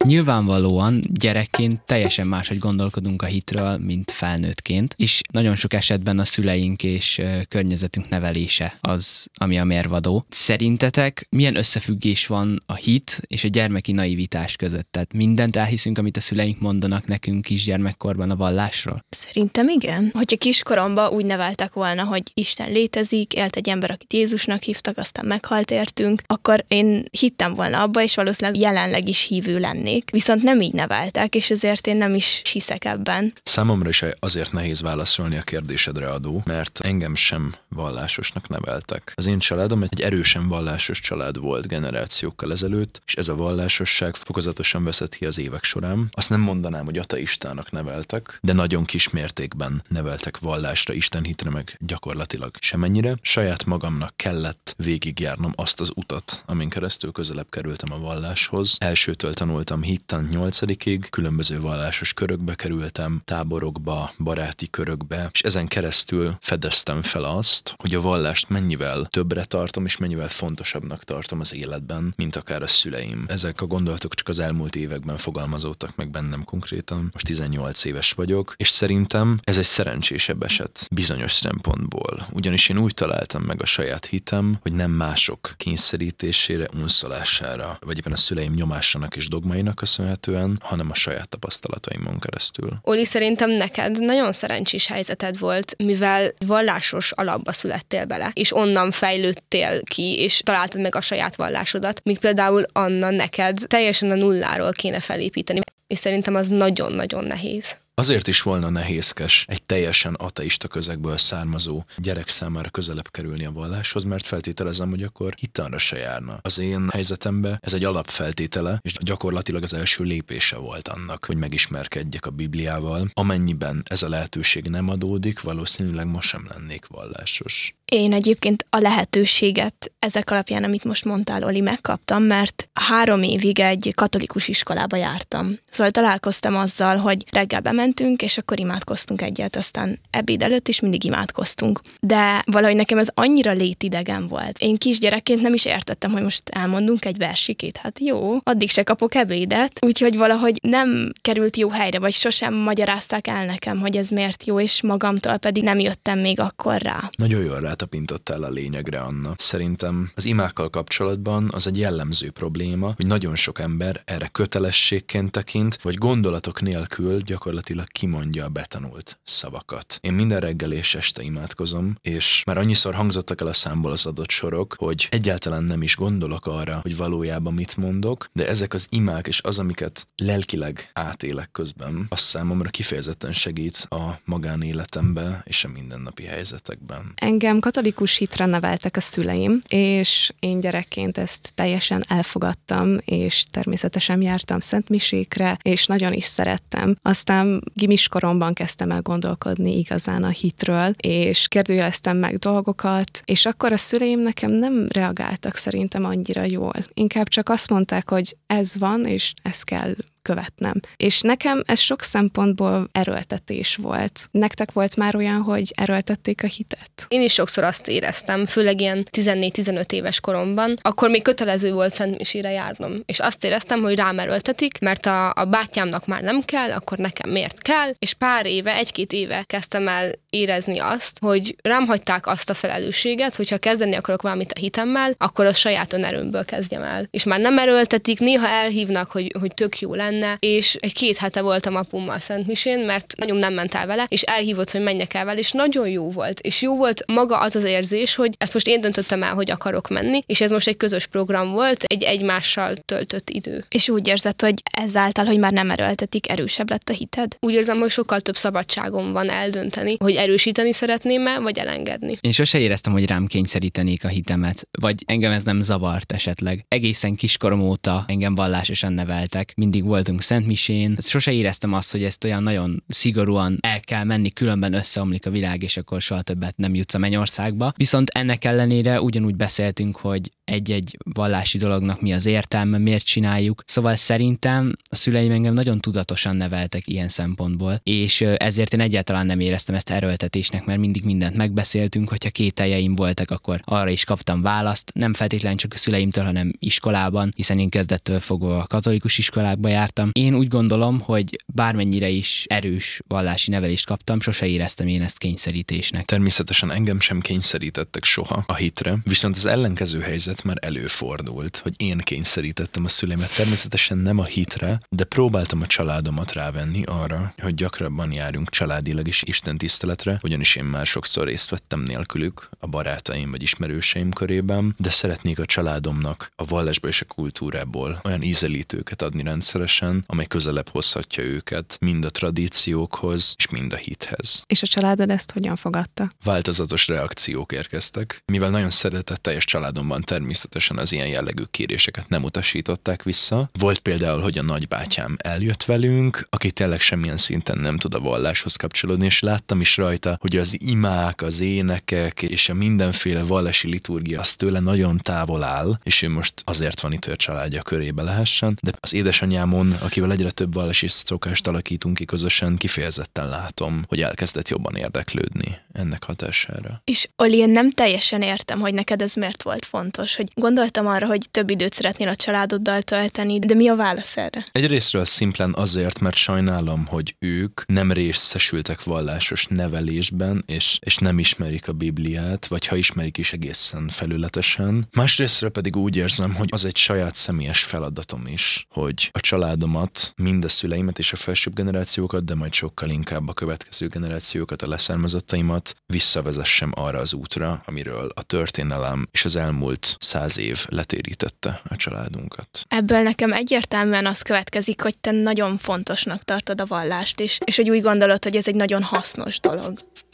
Nyilvánvalóan 0.06 1.00
gyerekként 1.10 1.82
teljesen 1.86 2.28
máshogy 2.28 2.58
gondolkodunk 2.58 3.22
a 3.22 3.26
hitről, 3.26 3.78
mint 3.78 4.12
felnőttként, 4.12 4.94
és 4.98 5.22
nagyon 5.32 5.56
sok 5.56 5.74
esetben 5.74 6.20
a 6.20 6.26
szüleink 6.26 6.84
és 6.84 7.22
környezetünk 7.48 8.10
nevelése 8.10 8.78
az, 8.82 9.28
ami 9.34 9.60
a 9.60 9.64
mérvadó. 9.64 10.26
Szerintetek 10.30 11.28
milyen 11.30 11.56
összefüggés 11.56 12.28
van 12.28 12.60
a 12.66 12.76
hit 12.76 13.22
és 13.28 13.44
a 13.44 13.48
gyermeki 13.48 13.92
naivitás 13.92 14.56
között? 14.56 14.88
Tehát 14.92 15.14
mindent 15.14 15.56
elhiszünk, 15.56 15.98
amit 15.98 16.18
a 16.18 16.22
szüleink 16.22 16.60
mondanak 16.60 17.08
nekünk 17.08 17.42
kisgyermekkorban 17.42 18.30
a 18.30 18.36
vallásról? 18.36 19.06
Szerintem 19.10 19.70
igen. 19.70 20.10
Hogyha 20.14 20.38
kiskoromban 20.38 21.14
úgy 21.14 21.26
neveltek 21.26 21.74
volna, 21.74 22.04
hogy 22.04 22.24
Isten 22.34 22.72
létezik, 22.72 23.34
élt 23.34 23.56
egy 23.56 23.70
ember, 23.70 23.92
akit 23.92 24.14
Jézusnak 24.14 24.62
hívtak, 24.62 24.98
aztán 24.98 25.26
meghalt 25.26 25.72
értünk, 25.72 26.22
akkor 26.26 26.66
én 26.68 27.06
hittem 27.12 27.54
volna 27.54 27.82
abba, 27.82 28.02
és 28.02 28.16
valószínűleg 28.16 28.62
jelenleg 28.62 29.08
is 29.08 29.22
hívő 29.22 29.60
lennék 29.60 29.94
lennék, 29.96 30.12
viszont 30.12 30.44
nem 30.44 30.62
így 30.62 30.74
neveltek, 30.74 31.36
és 31.36 31.50
ezért 31.50 31.88
én 31.88 31.98
nem 31.98 32.16
is 32.16 32.42
hiszek 32.52 32.86
ebben. 32.86 33.34
Számomra 33.44 33.90
is 33.90 34.04
azért 34.20 34.52
nehéz 34.52 34.82
válaszolni 34.82 35.38
a 35.38 35.42
kérdésedre 35.42 36.08
adó, 36.08 36.42
mert 36.46 36.80
engem 36.84 37.16
sem 37.16 37.54
vallásosnak 37.70 38.48
neveltek. 38.48 39.14
Az 39.16 39.26
én 39.26 39.40
családom 39.40 39.84
egy 39.84 40.02
erősen 40.02 40.48
vallásos 40.48 41.00
család 41.00 41.40
volt 41.40 41.68
generációkkal 41.68 42.52
ezelőtt, 42.52 43.02
és 43.06 43.16
ez 43.16 43.28
a 43.28 43.36
vallásosság 43.36 44.16
fokozatosan 44.16 44.84
veszett 44.84 45.16
ki 45.16 45.26
az 45.26 45.40
évek 45.40 45.64
során. 45.64 46.10
Azt 46.12 46.30
nem 46.30 46.40
mondanám, 46.40 46.86
hogy 46.86 46.98
ateistának 46.98 47.72
neveltek, 47.72 48.40
de 48.42 48.54
nagyon 48.54 48.86
kis 48.86 49.10
mértékben 49.10 49.84
neveltek 49.88 50.40
vallásra, 50.40 50.94
Isten 50.94 51.24
hitre 51.24 51.50
meg 51.50 51.78
gyakorlatilag 51.80 52.56
semennyire. 52.60 53.16
Saját 53.22 53.66
magamnak 53.66 54.14
kellett 54.16 54.76
végigjárnom 54.78 55.54
azt 55.56 55.80
az 55.80 55.92
utat, 55.96 56.44
amin 56.46 56.70
keresztül 56.70 57.12
közelebb 57.12 57.50
kerültem 57.50 57.94
a 57.94 58.00
valláshoz. 58.00 58.76
Elsőtől 58.80 59.34
tanultam 59.34 59.84
hittan 59.86 60.28
nyolcadikig, 60.30 61.10
különböző 61.10 61.60
vallásos 61.62 62.14
körökbe 62.14 62.56
kerültem, 62.56 63.22
táborokba, 63.26 64.12
baráti 64.20 64.70
körökbe, 64.70 65.30
és 65.32 65.42
ezen 65.42 65.68
keresztül 65.68 66.38
fedeztem 66.42 67.02
fel 67.02 67.24
azt, 67.24 67.74
hogy 67.78 67.96
a 67.96 68.02
vallást 68.02 68.50
mennyivel 68.50 69.08
többre 69.10 69.44
tartom, 69.44 69.86
és 69.86 69.98
mennyivel 69.98 70.30
fontosabbnak 70.30 71.04
tartom 71.04 71.40
az 71.40 71.54
életben, 71.54 72.14
mint 72.16 72.36
akár 72.36 72.62
a 72.62 72.68
szüleim. 72.68 73.26
Ezek 73.28 73.62
a 73.62 73.66
gondolatok 73.66 74.16
csak 74.16 74.28
az 74.28 74.40
elmúlt 74.40 74.76
években 74.76 75.18
fogalmazódtak 75.18 75.96
meg 75.96 76.10
bennem 76.10 76.44
konkrétan. 76.44 77.10
Most 77.14 77.26
18 77.26 77.86
éves 77.86 78.12
vagyok, 78.12 78.54
és 78.58 78.70
szerintem 78.70 79.40
ez 79.44 79.58
egy 79.58 79.66
szerencsésebb 79.66 80.44
eset 80.44 80.88
bizonyos 80.92 81.32
szempontból. 81.32 82.28
Ugyanis 82.32 82.70
én 82.70 82.78
úgy 82.78 82.94
találtam 82.94 83.42
meg 83.42 83.62
a 83.62 83.66
saját 83.66 84.06
hitem, 84.06 84.58
hogy 84.62 84.74
nem 84.74 84.92
mások 84.92 85.54
kényszerítésére, 85.58 86.68
unszolására, 86.74 87.78
vagy 87.80 87.98
éppen 87.98 88.12
a 88.12 88.18
szüleim 88.18 88.54
nyomásának 88.54 89.16
és 89.16 89.28
dogmainak 89.28 89.65
köszönhetően, 89.74 90.60
hanem 90.62 90.90
a 90.90 90.94
saját 90.94 91.30
tapasztalataimon 91.30 92.20
keresztül. 92.20 92.70
Oli, 92.82 93.06
szerintem 93.06 93.50
neked 93.50 94.00
nagyon 94.00 94.34
szerencsés 94.34 94.88
helyzeted 94.88 95.40
volt, 95.40 95.76
mivel 95.78 96.34
vallásos 96.46 97.12
alapba 97.12 97.54
születtél 97.54 98.06
bele, 98.06 98.32
és 98.34 98.56
onnan 98.56 98.92
fejlődtél 98.92 99.82
ki, 99.84 100.20
és 100.20 100.42
találtad 100.44 100.82
meg 100.82 100.96
a 100.96 101.02
saját 101.02 101.36
vallásodat, 101.36 102.02
míg 102.04 102.20
például 102.20 102.66
Anna 102.72 103.10
neked 103.10 103.58
teljesen 103.68 104.12
a 104.12 104.16
nulláról 104.16 104.72
kéne 104.72 105.00
felépíteni, 105.00 105.60
és 105.88 106.00
szerintem 106.00 106.36
az 106.36 106.48
nagyon-nagyon 106.48 107.24
nehéz. 107.24 107.78
Azért 107.98 108.28
is 108.28 108.42
volna 108.42 108.70
nehézkes 108.70 109.46
egy 109.48 109.64
teljesen 109.64 110.14
ateista 110.14 110.68
közegből 110.68 111.18
származó 111.18 111.84
gyerek 111.98 112.30
számára 112.30 112.70
közelebb 112.70 113.12
kerülni 113.12 113.46
a 113.46 113.52
valláshoz, 113.52 114.04
mert 114.04 114.26
feltételezem, 114.26 114.90
hogy 114.90 115.04
akkor 115.04 115.34
hittanra 115.38 115.78
se 115.78 115.98
járna. 115.98 116.40
Az 116.42 116.60
én 116.60 116.90
helyzetemben 116.90 117.60
ez 117.62 117.74
egy 117.74 117.84
alapfeltétele, 117.84 118.80
és 118.82 118.94
gyakorlatilag 119.00 119.64
az 119.64 119.74
első 119.74 120.04
lépése 120.04 120.58
volt 120.58 120.88
annak, 120.88 121.26
hogy 121.26 121.38
megismerkedjek 121.38 122.26
a 122.26 122.30
Bibliával. 122.30 123.10
Amennyiben 123.14 123.84
ez 123.86 124.04
a 124.04 124.10
lehetőség 124.10 124.68
nem 124.68 124.90
adódik, 124.90 125.42
valószínűleg 125.42 126.08
most 126.08 126.28
sem 126.28 126.48
lennék 126.50 126.88
vallásos. 126.88 127.76
Én 127.92 128.14
egyébként 128.14 128.66
a 128.70 128.78
lehetőséget 128.78 129.92
ezek 130.00 130.32
alapján, 130.32 130.64
amit 130.64 130.84
most 130.84 131.06
mondtál, 131.06 131.44
Oli, 131.44 131.60
megkaptam, 131.60 132.24
mert 132.24 132.70
három 132.74 133.24
évig 133.24 133.60
egy 133.60 133.92
katolikus 133.96 134.48
iskolába 134.48 134.96
jártam. 134.96 135.60
Szóval 135.70 135.92
találkoztam 135.92 136.56
azzal, 136.56 136.98
hogy 136.98 137.26
reggel 137.32 137.60
bementünk, 137.60 138.22
és 138.22 138.38
akkor 138.38 138.60
imádkoztunk 138.60 139.22
egyet, 139.22 139.56
aztán 139.56 140.00
ebéd 140.10 140.42
előtt 140.42 140.68
is 140.68 140.80
mindig 140.80 141.04
imádkoztunk. 141.04 141.82
De 142.00 142.44
valahogy 142.46 142.76
nekem 142.76 142.98
ez 142.98 143.08
annyira 143.14 143.52
létidegen 143.52 144.28
volt. 144.28 144.58
Én 144.60 144.78
kisgyerekként 144.78 145.42
nem 145.42 145.54
is 145.54 145.66
értettem, 145.66 146.12
hogy 146.12 146.22
most 146.22 146.50
elmondunk 146.50 147.06
egy 147.06 147.18
versikét. 147.18 147.78
Hát 147.78 148.00
jó, 148.00 148.38
addig 148.44 148.70
se 148.70 148.84
kapok 148.84 149.16
ebédet, 149.16 149.80
úgyhogy 149.86 150.18
valahogy 150.18 150.60
nem 150.62 151.12
került 151.22 151.58
jó 151.58 151.70
helyre, 151.70 152.00
vagy 152.00 152.14
sosem 152.14 152.54
magyarázták 152.54 153.28
el 153.28 153.46
nekem, 153.46 153.80
hogy 153.80 153.98
ez 153.98 154.10
miért 154.10 154.46
jó, 154.46 154.60
és 154.60 154.82
magamtól 154.82 155.38
pedig 155.38 155.64
nem 155.64 155.80
jöttem 155.80 156.20
még 156.20 156.40
akkor 156.40 156.82
rá. 156.82 157.10
Nagyon 157.18 157.44
jól 157.44 157.60
rátapintottál 157.76 158.44
a 158.44 158.50
lényegre, 158.50 159.00
Anna. 159.00 159.34
Szerintem 159.38 160.12
az 160.16 160.26
imákkal 160.26 160.70
kapcsolatban 160.70 161.50
az 161.54 161.68
egy 161.68 161.78
jellemző 161.78 162.32
probléma, 162.32 162.94
hogy 162.96 163.06
nagyon 163.06 163.36
sok 163.36 163.60
ember 163.60 164.02
erre 164.06 164.28
kötelességként 164.28 165.32
tekint, 165.32 165.82
vagy 165.82 165.96
gondolatok 165.96 166.62
nélkül 166.62 167.22
gyakorlatilag 167.22 167.88
kimondja 167.88 168.46
a 168.46 168.50
betanult 168.50 169.20
szavakat. 169.24 169.98
Én 170.02 170.14
minden 170.14 170.40
reggel 170.40 170.72
és 170.72 170.96
este 170.96 171.24
imádkozom, 171.24 171.98
és 172.02 172.44
már 172.46 172.58
annyiszor 172.58 172.94
hangzottak 172.94 173.42
el 173.42 173.48
a 173.48 173.54
számból 173.54 173.92
az 173.92 174.06
adott 174.06 174.30
sorok, 174.30 174.76
hogy 174.78 175.08
egyáltalán 175.12 175.64
nem 175.64 175.82
is 175.82 175.96
gondolok 175.96 176.46
arra, 176.46 176.80
hogy 176.82 176.98
valójában 176.98 177.54
mit 177.54 177.78
mondok, 177.78 178.30
de 178.34 178.48
ezek 178.48 178.74
az 178.74 178.88
imák 178.90 179.28
és 179.28 179.42
az, 179.42 179.60
amiket 179.60 180.08
lelkileg 180.16 180.90
átélek 180.94 181.52
közben, 181.52 182.06
az 182.10 182.20
számomra 182.20 182.70
kifejezetten 182.70 183.34
segít 183.34 183.86
a 183.90 184.20
magánéletembe 184.26 185.44
és 185.46 185.64
a 185.64 185.68
mindennapi 185.68 186.24
helyzetekben. 186.24 187.14
Engem 187.16 187.60
katolikus 187.66 188.18
hitre 188.18 188.46
neveltek 188.46 188.98
a 188.98 189.02
szüleim, 189.02 189.62
és 189.68 190.32
én 190.40 190.60
gyerekként 190.60 191.18
ezt 191.18 191.52
teljesen 191.56 192.04
elfogadtam, 192.08 192.98
és 193.06 193.46
természetesen 193.52 194.22
jártam 194.22 194.60
szentmisékre, 194.60 195.58
és 195.62 195.86
nagyon 195.86 196.14
is 196.14 196.26
szerettem. 196.26 196.96
Aztán 197.02 197.64
gimiskoromban 197.74 198.54
kezdtem 198.54 198.92
el 198.92 199.02
gondolkodni 199.02 199.78
igazán 199.78 200.24
a 200.24 200.30
hitről, 200.30 200.94
és 200.98 201.48
kérdőjeleztem 201.48 202.18
meg 202.18 202.38
dolgokat, 202.38 203.22
és 203.26 203.46
akkor 203.46 203.72
a 203.72 203.78
szüleim 203.78 204.20
nekem 204.20 204.52
nem 204.52 204.88
reagáltak 204.94 205.56
szerintem 205.56 206.06
annyira 206.06 206.44
jól. 206.44 206.74
Inkább 206.94 207.28
csak 207.28 207.50
azt 207.50 207.70
mondták, 207.70 208.10
hogy 208.10 208.38
ez 208.48 208.78
van, 208.78 209.06
és 209.06 209.34
ez 209.42 209.62
kell 209.62 209.96
követnem. 210.26 210.80
És 210.98 211.22
nekem 211.22 211.62
ez 211.66 211.80
sok 211.80 212.02
szempontból 212.02 212.90
erőltetés 212.92 213.76
volt. 213.76 214.28
Nektek 214.32 214.72
volt 214.72 214.96
már 214.96 215.16
olyan, 215.16 215.42
hogy 215.42 215.74
erőltették 215.76 216.44
a 216.44 216.48
hitet? 216.48 216.92
Én 217.08 217.22
is 217.22 217.34
sokszor 217.34 217.64
azt 217.64 217.88
éreztem, 217.88 218.46
főleg 218.46 218.82
ilyen 218.82 219.08
14-15 219.12 219.92
éves 219.92 220.20
koromban, 220.20 220.74
akkor 220.82 221.10
még 221.10 221.22
kötelező 221.22 221.74
volt 221.74 221.94
Szentmisére 221.94 222.52
járnom. 222.52 223.02
És 223.06 223.20
azt 223.20 223.44
éreztem, 223.44 223.82
hogy 223.82 223.96
rám 223.96 224.20
erőltetik, 224.20 224.80
mert 224.80 225.06
a, 225.06 225.30
a 225.36 225.46
bátyámnak 225.46 226.08
már 226.08 226.22
nem 226.22 226.42
kell, 226.42 226.72
akkor 226.72 226.98
nekem 226.98 227.30
miért 227.30 227.62
kell, 227.62 227.92
és 228.00 228.14
pár 228.14 228.46
éve, 228.46 228.76
egy-két 228.76 229.12
éve 229.12 229.44
kezdtem 229.48 229.88
el 229.88 230.12
érezni 230.36 230.80
azt, 230.80 231.18
hogy 231.22 231.56
rám 231.62 231.86
hagyták 231.86 232.28
azt 232.28 232.50
a 232.50 232.54
felelősséget, 232.54 233.36
hogyha 233.36 233.58
kezdeni 233.58 233.96
akarok 233.96 234.22
valamit 234.22 234.52
a 234.52 234.60
hitemmel, 234.60 235.16
akkor 235.18 235.46
az 235.46 235.58
saját 235.58 235.94
önerőmből 235.94 236.46
kezdjem 236.46 236.82
el. 236.82 237.08
És 237.12 237.24
már 237.24 237.40
nem 237.40 237.58
erőltetik, 237.58 238.20
néha 238.20 238.48
elhívnak, 238.48 239.12
hogy, 239.12 239.32
hogy 239.40 239.54
tök 239.54 239.80
jó 239.80 239.94
lenne, 239.94 240.38
és 240.40 240.78
egy 240.80 240.94
két 240.94 241.18
hete 241.18 241.42
voltam 241.42 241.76
apummal 241.76 242.18
Szentmisén, 242.18 242.80
mert 242.80 243.14
anyum 243.22 243.38
nem 243.38 243.54
ment 243.54 243.74
el 243.74 243.88
vele, 243.88 244.06
és 244.08 244.22
elhívott, 244.22 244.72
hogy 244.72 244.82
menjek 244.82 245.14
el 245.14 245.26
vele, 245.26 245.40
és 245.40 245.52
nagyon 245.52 245.88
jó 245.88 246.12
volt. 246.12 246.40
És 246.40 246.62
jó 246.62 246.76
volt 246.76 247.04
maga 247.08 247.38
az 247.38 247.56
az 247.56 247.64
érzés, 247.64 248.16
hogy 248.16 248.34
ezt 248.38 248.54
most 248.54 248.68
én 248.68 248.82
döntöttem 248.82 249.24
el, 249.24 249.34
hogy 249.34 249.52
akarok 249.52 249.90
menni, 249.90 250.24
és 250.26 250.42
ez 250.42 250.52
most 250.52 250.68
egy 250.68 250.78
közös 250.78 251.08
program 251.08 251.52
volt, 251.52 251.84
egy 251.84 252.04
egymással 252.04 252.76
töltött 252.86 253.30
idő. 253.30 253.66
És 253.70 253.90
úgy 253.90 254.08
érzed, 254.08 254.42
hogy 254.42 254.54
ezáltal, 254.78 255.26
hogy 255.26 255.40
már 255.40 255.52
nem 255.52 255.72
erőltetik, 255.72 256.30
erősebb 256.30 256.70
lett 256.70 256.90
a 256.90 256.94
hited? 256.94 257.38
Úgy 257.40 257.54
érzem, 257.54 257.80
hogy 257.80 257.90
sokkal 257.90 258.20
több 258.20 258.38
szabadságom 258.38 259.12
van 259.12 259.30
eldönteni, 259.30 259.96
hogy 260.00 260.16
erősíteni 260.26 260.74
szeretném-e, 260.74 261.40
vagy 261.40 261.58
elengedni. 261.58 262.18
Én 262.22 262.32
sose 262.32 262.60
éreztem, 262.60 262.94
hogy 262.94 263.06
rám 263.06 263.26
kényszerítenék 263.26 264.04
a 264.04 264.08
hitemet, 264.08 264.68
vagy 264.80 265.04
engem 265.06 265.32
ez 265.32 265.44
nem 265.44 265.62
zavart 265.62 266.12
esetleg. 266.12 266.66
Egészen 266.68 267.16
kiskorom 267.16 267.62
óta 267.62 268.04
engem 268.08 268.36
vallásosan 268.36 268.94
neveltek, 268.94 269.54
mindig 269.56 269.84
volt 269.84 270.06
voltunk 270.06 270.22
Szentmisén, 270.22 270.98
sose 271.00 271.32
éreztem 271.32 271.74
azt, 271.74 271.92
hogy 271.92 272.04
ezt 272.04 272.24
olyan 272.24 272.44
nagyon 272.44 272.84
szigorúan 272.88 273.58
el 273.62 273.80
kell 273.80 274.04
menni, 274.04 274.32
különben 274.32 274.74
összeomlik 274.74 275.26
a 275.26 275.30
világ, 275.30 275.64
és 275.64 275.78
akkor 275.78 276.02
soha 276.02 276.22
többet 276.22 276.58
nem 276.58 276.76
jutsz 276.76 276.94
a 276.94 276.98
mennyországba. 276.98 277.74
Viszont 277.78 278.10
ennek 278.10 278.46
ellenére 278.46 279.02
ugyanúgy 279.02 279.36
beszéltünk, 279.36 279.96
hogy 279.96 280.30
egy-egy 280.44 280.98
vallási 281.14 281.58
dolognak 281.58 282.02
mi 282.02 282.14
az 282.14 282.26
értelme, 282.26 282.78
miért 282.78 283.06
csináljuk. 283.06 283.64
Szóval 283.66 283.96
szerintem 283.96 284.76
a 284.90 284.96
szüleim 284.96 285.32
engem 285.32 285.54
nagyon 285.54 285.80
tudatosan 285.80 286.36
neveltek 286.36 286.88
ilyen 286.88 287.10
szempontból, 287.10 287.80
és 287.84 288.22
ezért 288.22 288.74
én 288.74 288.80
egyáltalán 288.80 289.26
nem 289.26 289.40
éreztem 289.40 289.76
ezt 289.76 289.90
erőltetésnek, 290.16 290.66
mert 290.66 290.80
mindig 290.80 291.04
mindent 291.04 291.36
megbeszéltünk, 291.36 292.10
hogyha 292.10 292.30
kételjeim 292.30 292.96
voltak, 292.96 293.32
akkor 293.32 293.62
arra 293.64 293.90
is 293.90 294.04
kaptam 294.04 294.42
választ, 294.42 294.92
nem 294.94 295.14
feltétlenül 295.14 295.58
csak 295.58 295.74
a 295.74 295.78
szüleimtől, 295.78 296.24
hanem 296.24 296.52
iskolában, 296.60 297.32
hiszen 297.36 297.60
én 297.60 297.70
kezdettől 297.70 298.20
fogva 298.20 298.60
a 298.60 298.68
katolikus 298.68 299.18
iskolákba 299.18 299.68
jártam. 299.68 300.10
Én 300.12 300.36
úgy 300.36 300.48
gondolom, 300.48 301.00
hogy 301.00 301.30
bármennyire 301.54 302.10
is 302.10 302.46
erős 302.48 303.02
vallási 303.08 303.50
nevelést 303.50 303.86
kaptam, 303.86 304.20
sose 304.20 304.46
éreztem 304.46 304.88
én 304.88 305.02
ezt 305.02 305.18
kényszerítésnek. 305.18 306.06
Természetesen 306.06 306.72
engem 306.72 307.00
sem 307.00 307.20
kényszerítettek 307.20 308.04
soha 308.04 308.44
a 308.48 308.56
hitre, 308.56 308.98
viszont 309.04 309.36
az 309.36 309.46
ellenkező 309.46 310.00
helyzet 310.00 310.44
már 310.44 310.58
előfordult, 310.62 311.58
hogy 311.58 311.74
én 311.78 311.98
kényszerítettem 311.98 312.86
a 312.86 312.88
szüleimet, 312.88 313.36
természetesen 313.36 313.98
nem 313.98 314.20
a 314.20 314.24
hitre, 314.24 314.80
de 314.90 315.04
próbáltam 315.04 315.62
a 315.62 315.68
családomat 315.68 316.34
rávenni 316.34 316.84
arra, 316.84 317.34
hogy 317.42 317.56
gyakrabban 317.56 318.12
járunk 318.12 318.50
családilag 318.50 319.08
is 319.08 319.24
Isten 319.24 319.58
tiszteletre, 319.58 320.05
ugyanis 320.22 320.56
én 320.56 320.64
már 320.64 320.86
sokszor 320.86 321.26
részt 321.26 321.50
vettem 321.50 321.80
nélkülük 321.80 322.50
a 322.60 322.68
barátaim 322.68 323.32
vagy 323.32 323.42
ismerőseim 323.42 324.12
körében, 324.12 324.76
de 324.78 324.90
szeretnék 324.90 325.40
a 325.40 325.46
családomnak 325.46 326.32
a 326.36 326.46
vallásból 326.46 326.90
és 326.90 327.02
a 327.02 327.06
kultúrából 327.06 328.02
olyan 328.04 328.22
ízelítőket 328.22 329.02
adni 329.02 329.24
rendszeresen, 329.24 330.04
amely 330.08 330.26
közelebb 330.26 330.70
hozhatja 330.70 331.24
őket 331.24 331.78
mind 331.80 332.06
a 332.06 332.10
tradíciókhoz 332.10 333.36
és 333.38 333.50
mind 333.50 333.74
a 333.74 333.76
hithez. 333.76 334.44
És 334.48 334.62
a 334.62 334.68
családod 334.68 335.10
ezt 335.10 335.32
hogyan 335.32 335.56
fogadta? 335.56 336.12
Változatos 336.24 336.88
reakciók 336.88 337.52
érkeztek. 337.52 338.24
Mivel 338.26 338.50
nagyon 338.50 338.70
szeretetteljes 338.70 339.46
családomban 339.46 340.02
természetesen 340.02 340.34
természetesen 340.36 340.78
az 340.78 340.92
ilyen 340.92 341.08
jellegű 341.08 341.44
kéréseket 341.52 342.10
nem 342.10 342.24
utasították 342.24 343.04
vissza. 343.04 343.50
Volt 343.60 343.80
például, 343.80 344.22
hogy 344.22 344.38
a 344.38 344.42
nagybátyám 344.42 345.16
eljött 345.18 345.64
velünk, 345.64 346.28
aki 346.30 346.52
tényleg 346.52 346.80
semmilyen 346.80 347.18
szinten 347.18 347.58
nem 347.58 347.78
tud 347.78 347.94
a 347.94 348.00
valláshoz 348.00 348.56
kapcsolódni, 348.56 349.06
és 349.06 349.20
láttam 349.20 349.62
is 349.62 349.78
rajta, 349.86 350.18
hogy 350.20 350.38
az 350.38 350.58
imák, 350.62 351.22
az 351.22 351.42
énekek 351.42 352.22
és 352.22 352.50
a 352.50 352.54
mindenféle 352.54 353.24
vallási 353.24 353.68
liturgia 353.68 354.20
az 354.20 354.36
tőle 354.36 354.60
nagyon 354.60 354.98
távol 354.98 355.44
áll, 355.44 355.80
és 355.84 356.02
ő 356.02 356.10
most 356.10 356.34
azért 356.46 356.80
van 356.80 356.94
itt, 356.94 357.04
hogy 357.06 357.14
a 357.14 357.18
családja 357.18 357.62
körébe 357.62 358.04
lehessen, 358.04 358.58
de 358.62 358.72
az 358.80 358.94
édesanyámon, 358.94 359.72
akivel 359.72 360.12
egyre 360.12 360.32
több 360.32 360.54
vallási 360.54 360.88
szokást 360.88 361.48
alakítunk 361.48 361.96
ki 361.96 362.06
közösen, 362.06 362.58
kifejezetten 362.58 363.30
látom, 363.30 363.86
hogy 363.88 364.02
elkezdett 364.02 364.50
jobban 364.50 364.76
érdeklődni 364.76 365.58
ennek 365.74 366.04
hatására. 366.04 366.82
És 366.84 367.08
Oli, 367.16 367.38
én 367.38 367.50
nem 367.50 367.72
teljesen 367.72 368.22
értem, 368.22 368.60
hogy 368.60 368.74
neked 368.74 369.02
ez 369.02 369.14
miért 369.14 369.44
volt 369.44 369.66
fontos 369.66 370.16
hogy 370.16 370.32
gondoltam 370.34 370.88
arra, 370.88 371.06
hogy 371.06 371.30
több 371.32 371.50
időt 371.50 371.74
szeretnél 371.74 372.08
a 372.08 372.16
családoddal 372.16 372.82
tölteni, 372.82 373.40
de 373.40 373.54
mi 373.54 373.68
a 373.68 373.76
válasz 373.76 374.18
erre? 374.18 374.46
Egyrésztről 374.52 375.06
szimplán 375.06 375.54
azért, 375.56 376.00
mert 376.00 376.16
sajnálom, 376.16 376.86
hogy 376.86 377.16
ők 377.20 377.66
nem 377.66 377.92
részesültek 377.92 378.84
vallásos 378.84 379.46
nevelésben 379.50 379.75
nevelésben, 379.76 380.44
és, 380.46 380.78
és 380.82 380.98
nem 380.98 381.20
ismerik 381.20 381.68
a 381.68 381.74
Bibliát, 381.74 382.48
vagy 382.48 382.68
ha 382.68 382.76
ismerik 382.76 383.18
is 383.18 383.34
egészen 383.34 383.88
felületesen. 383.88 384.88
Másrésztről 384.96 385.50
pedig 385.50 385.76
úgy 385.76 385.96
érzem, 385.96 386.34
hogy 386.34 386.50
az 386.52 386.66
egy 386.66 386.78
saját 386.78 387.16
személyes 387.16 387.64
feladatom 387.64 388.28
is, 388.28 388.68
hogy 388.70 389.10
a 389.14 389.20
családomat, 389.20 390.14
mind 390.16 390.44
a 390.44 390.50
szüleimet 390.50 391.00
és 391.00 391.14
a 391.14 391.16
felsőbb 391.16 391.56
generációkat, 391.56 392.26
de 392.26 392.36
majd 392.36 392.54
sokkal 392.54 392.90
inkább 392.90 393.28
a 393.28 393.34
következő 393.34 393.88
generációkat, 393.88 394.62
a 394.62 394.68
leszármazottaimat 394.68 395.76
visszavezessem 395.86 396.72
arra 396.76 397.00
az 397.00 397.14
útra, 397.14 397.62
amiről 397.66 398.12
a 398.14 398.24
történelem 398.24 399.08
és 399.12 399.26
az 399.26 399.36
elmúlt 399.36 399.96
száz 400.00 400.38
év 400.38 400.66
letérítette 400.70 401.62
a 401.70 401.76
családunkat. 401.76 402.48
Ebből 402.68 403.02
nekem 403.02 403.34
egyértelműen 403.34 404.06
az 404.06 404.22
következik, 404.22 404.82
hogy 404.82 404.98
te 404.98 405.12
nagyon 405.12 405.58
fontosnak 405.58 406.24
tartod 406.24 406.62
a 406.62 406.66
vallást 406.66 407.20
is, 407.20 407.38
és 407.46 407.56
hogy 407.56 407.70
úgy 407.70 407.82
gondolod, 407.82 408.24
hogy 408.24 408.36
ez 408.36 408.48
egy 408.48 408.56
nagyon 408.56 408.84
hasznos 408.84 409.40
dolog. 409.40 409.65
dialogue. 409.66 410.05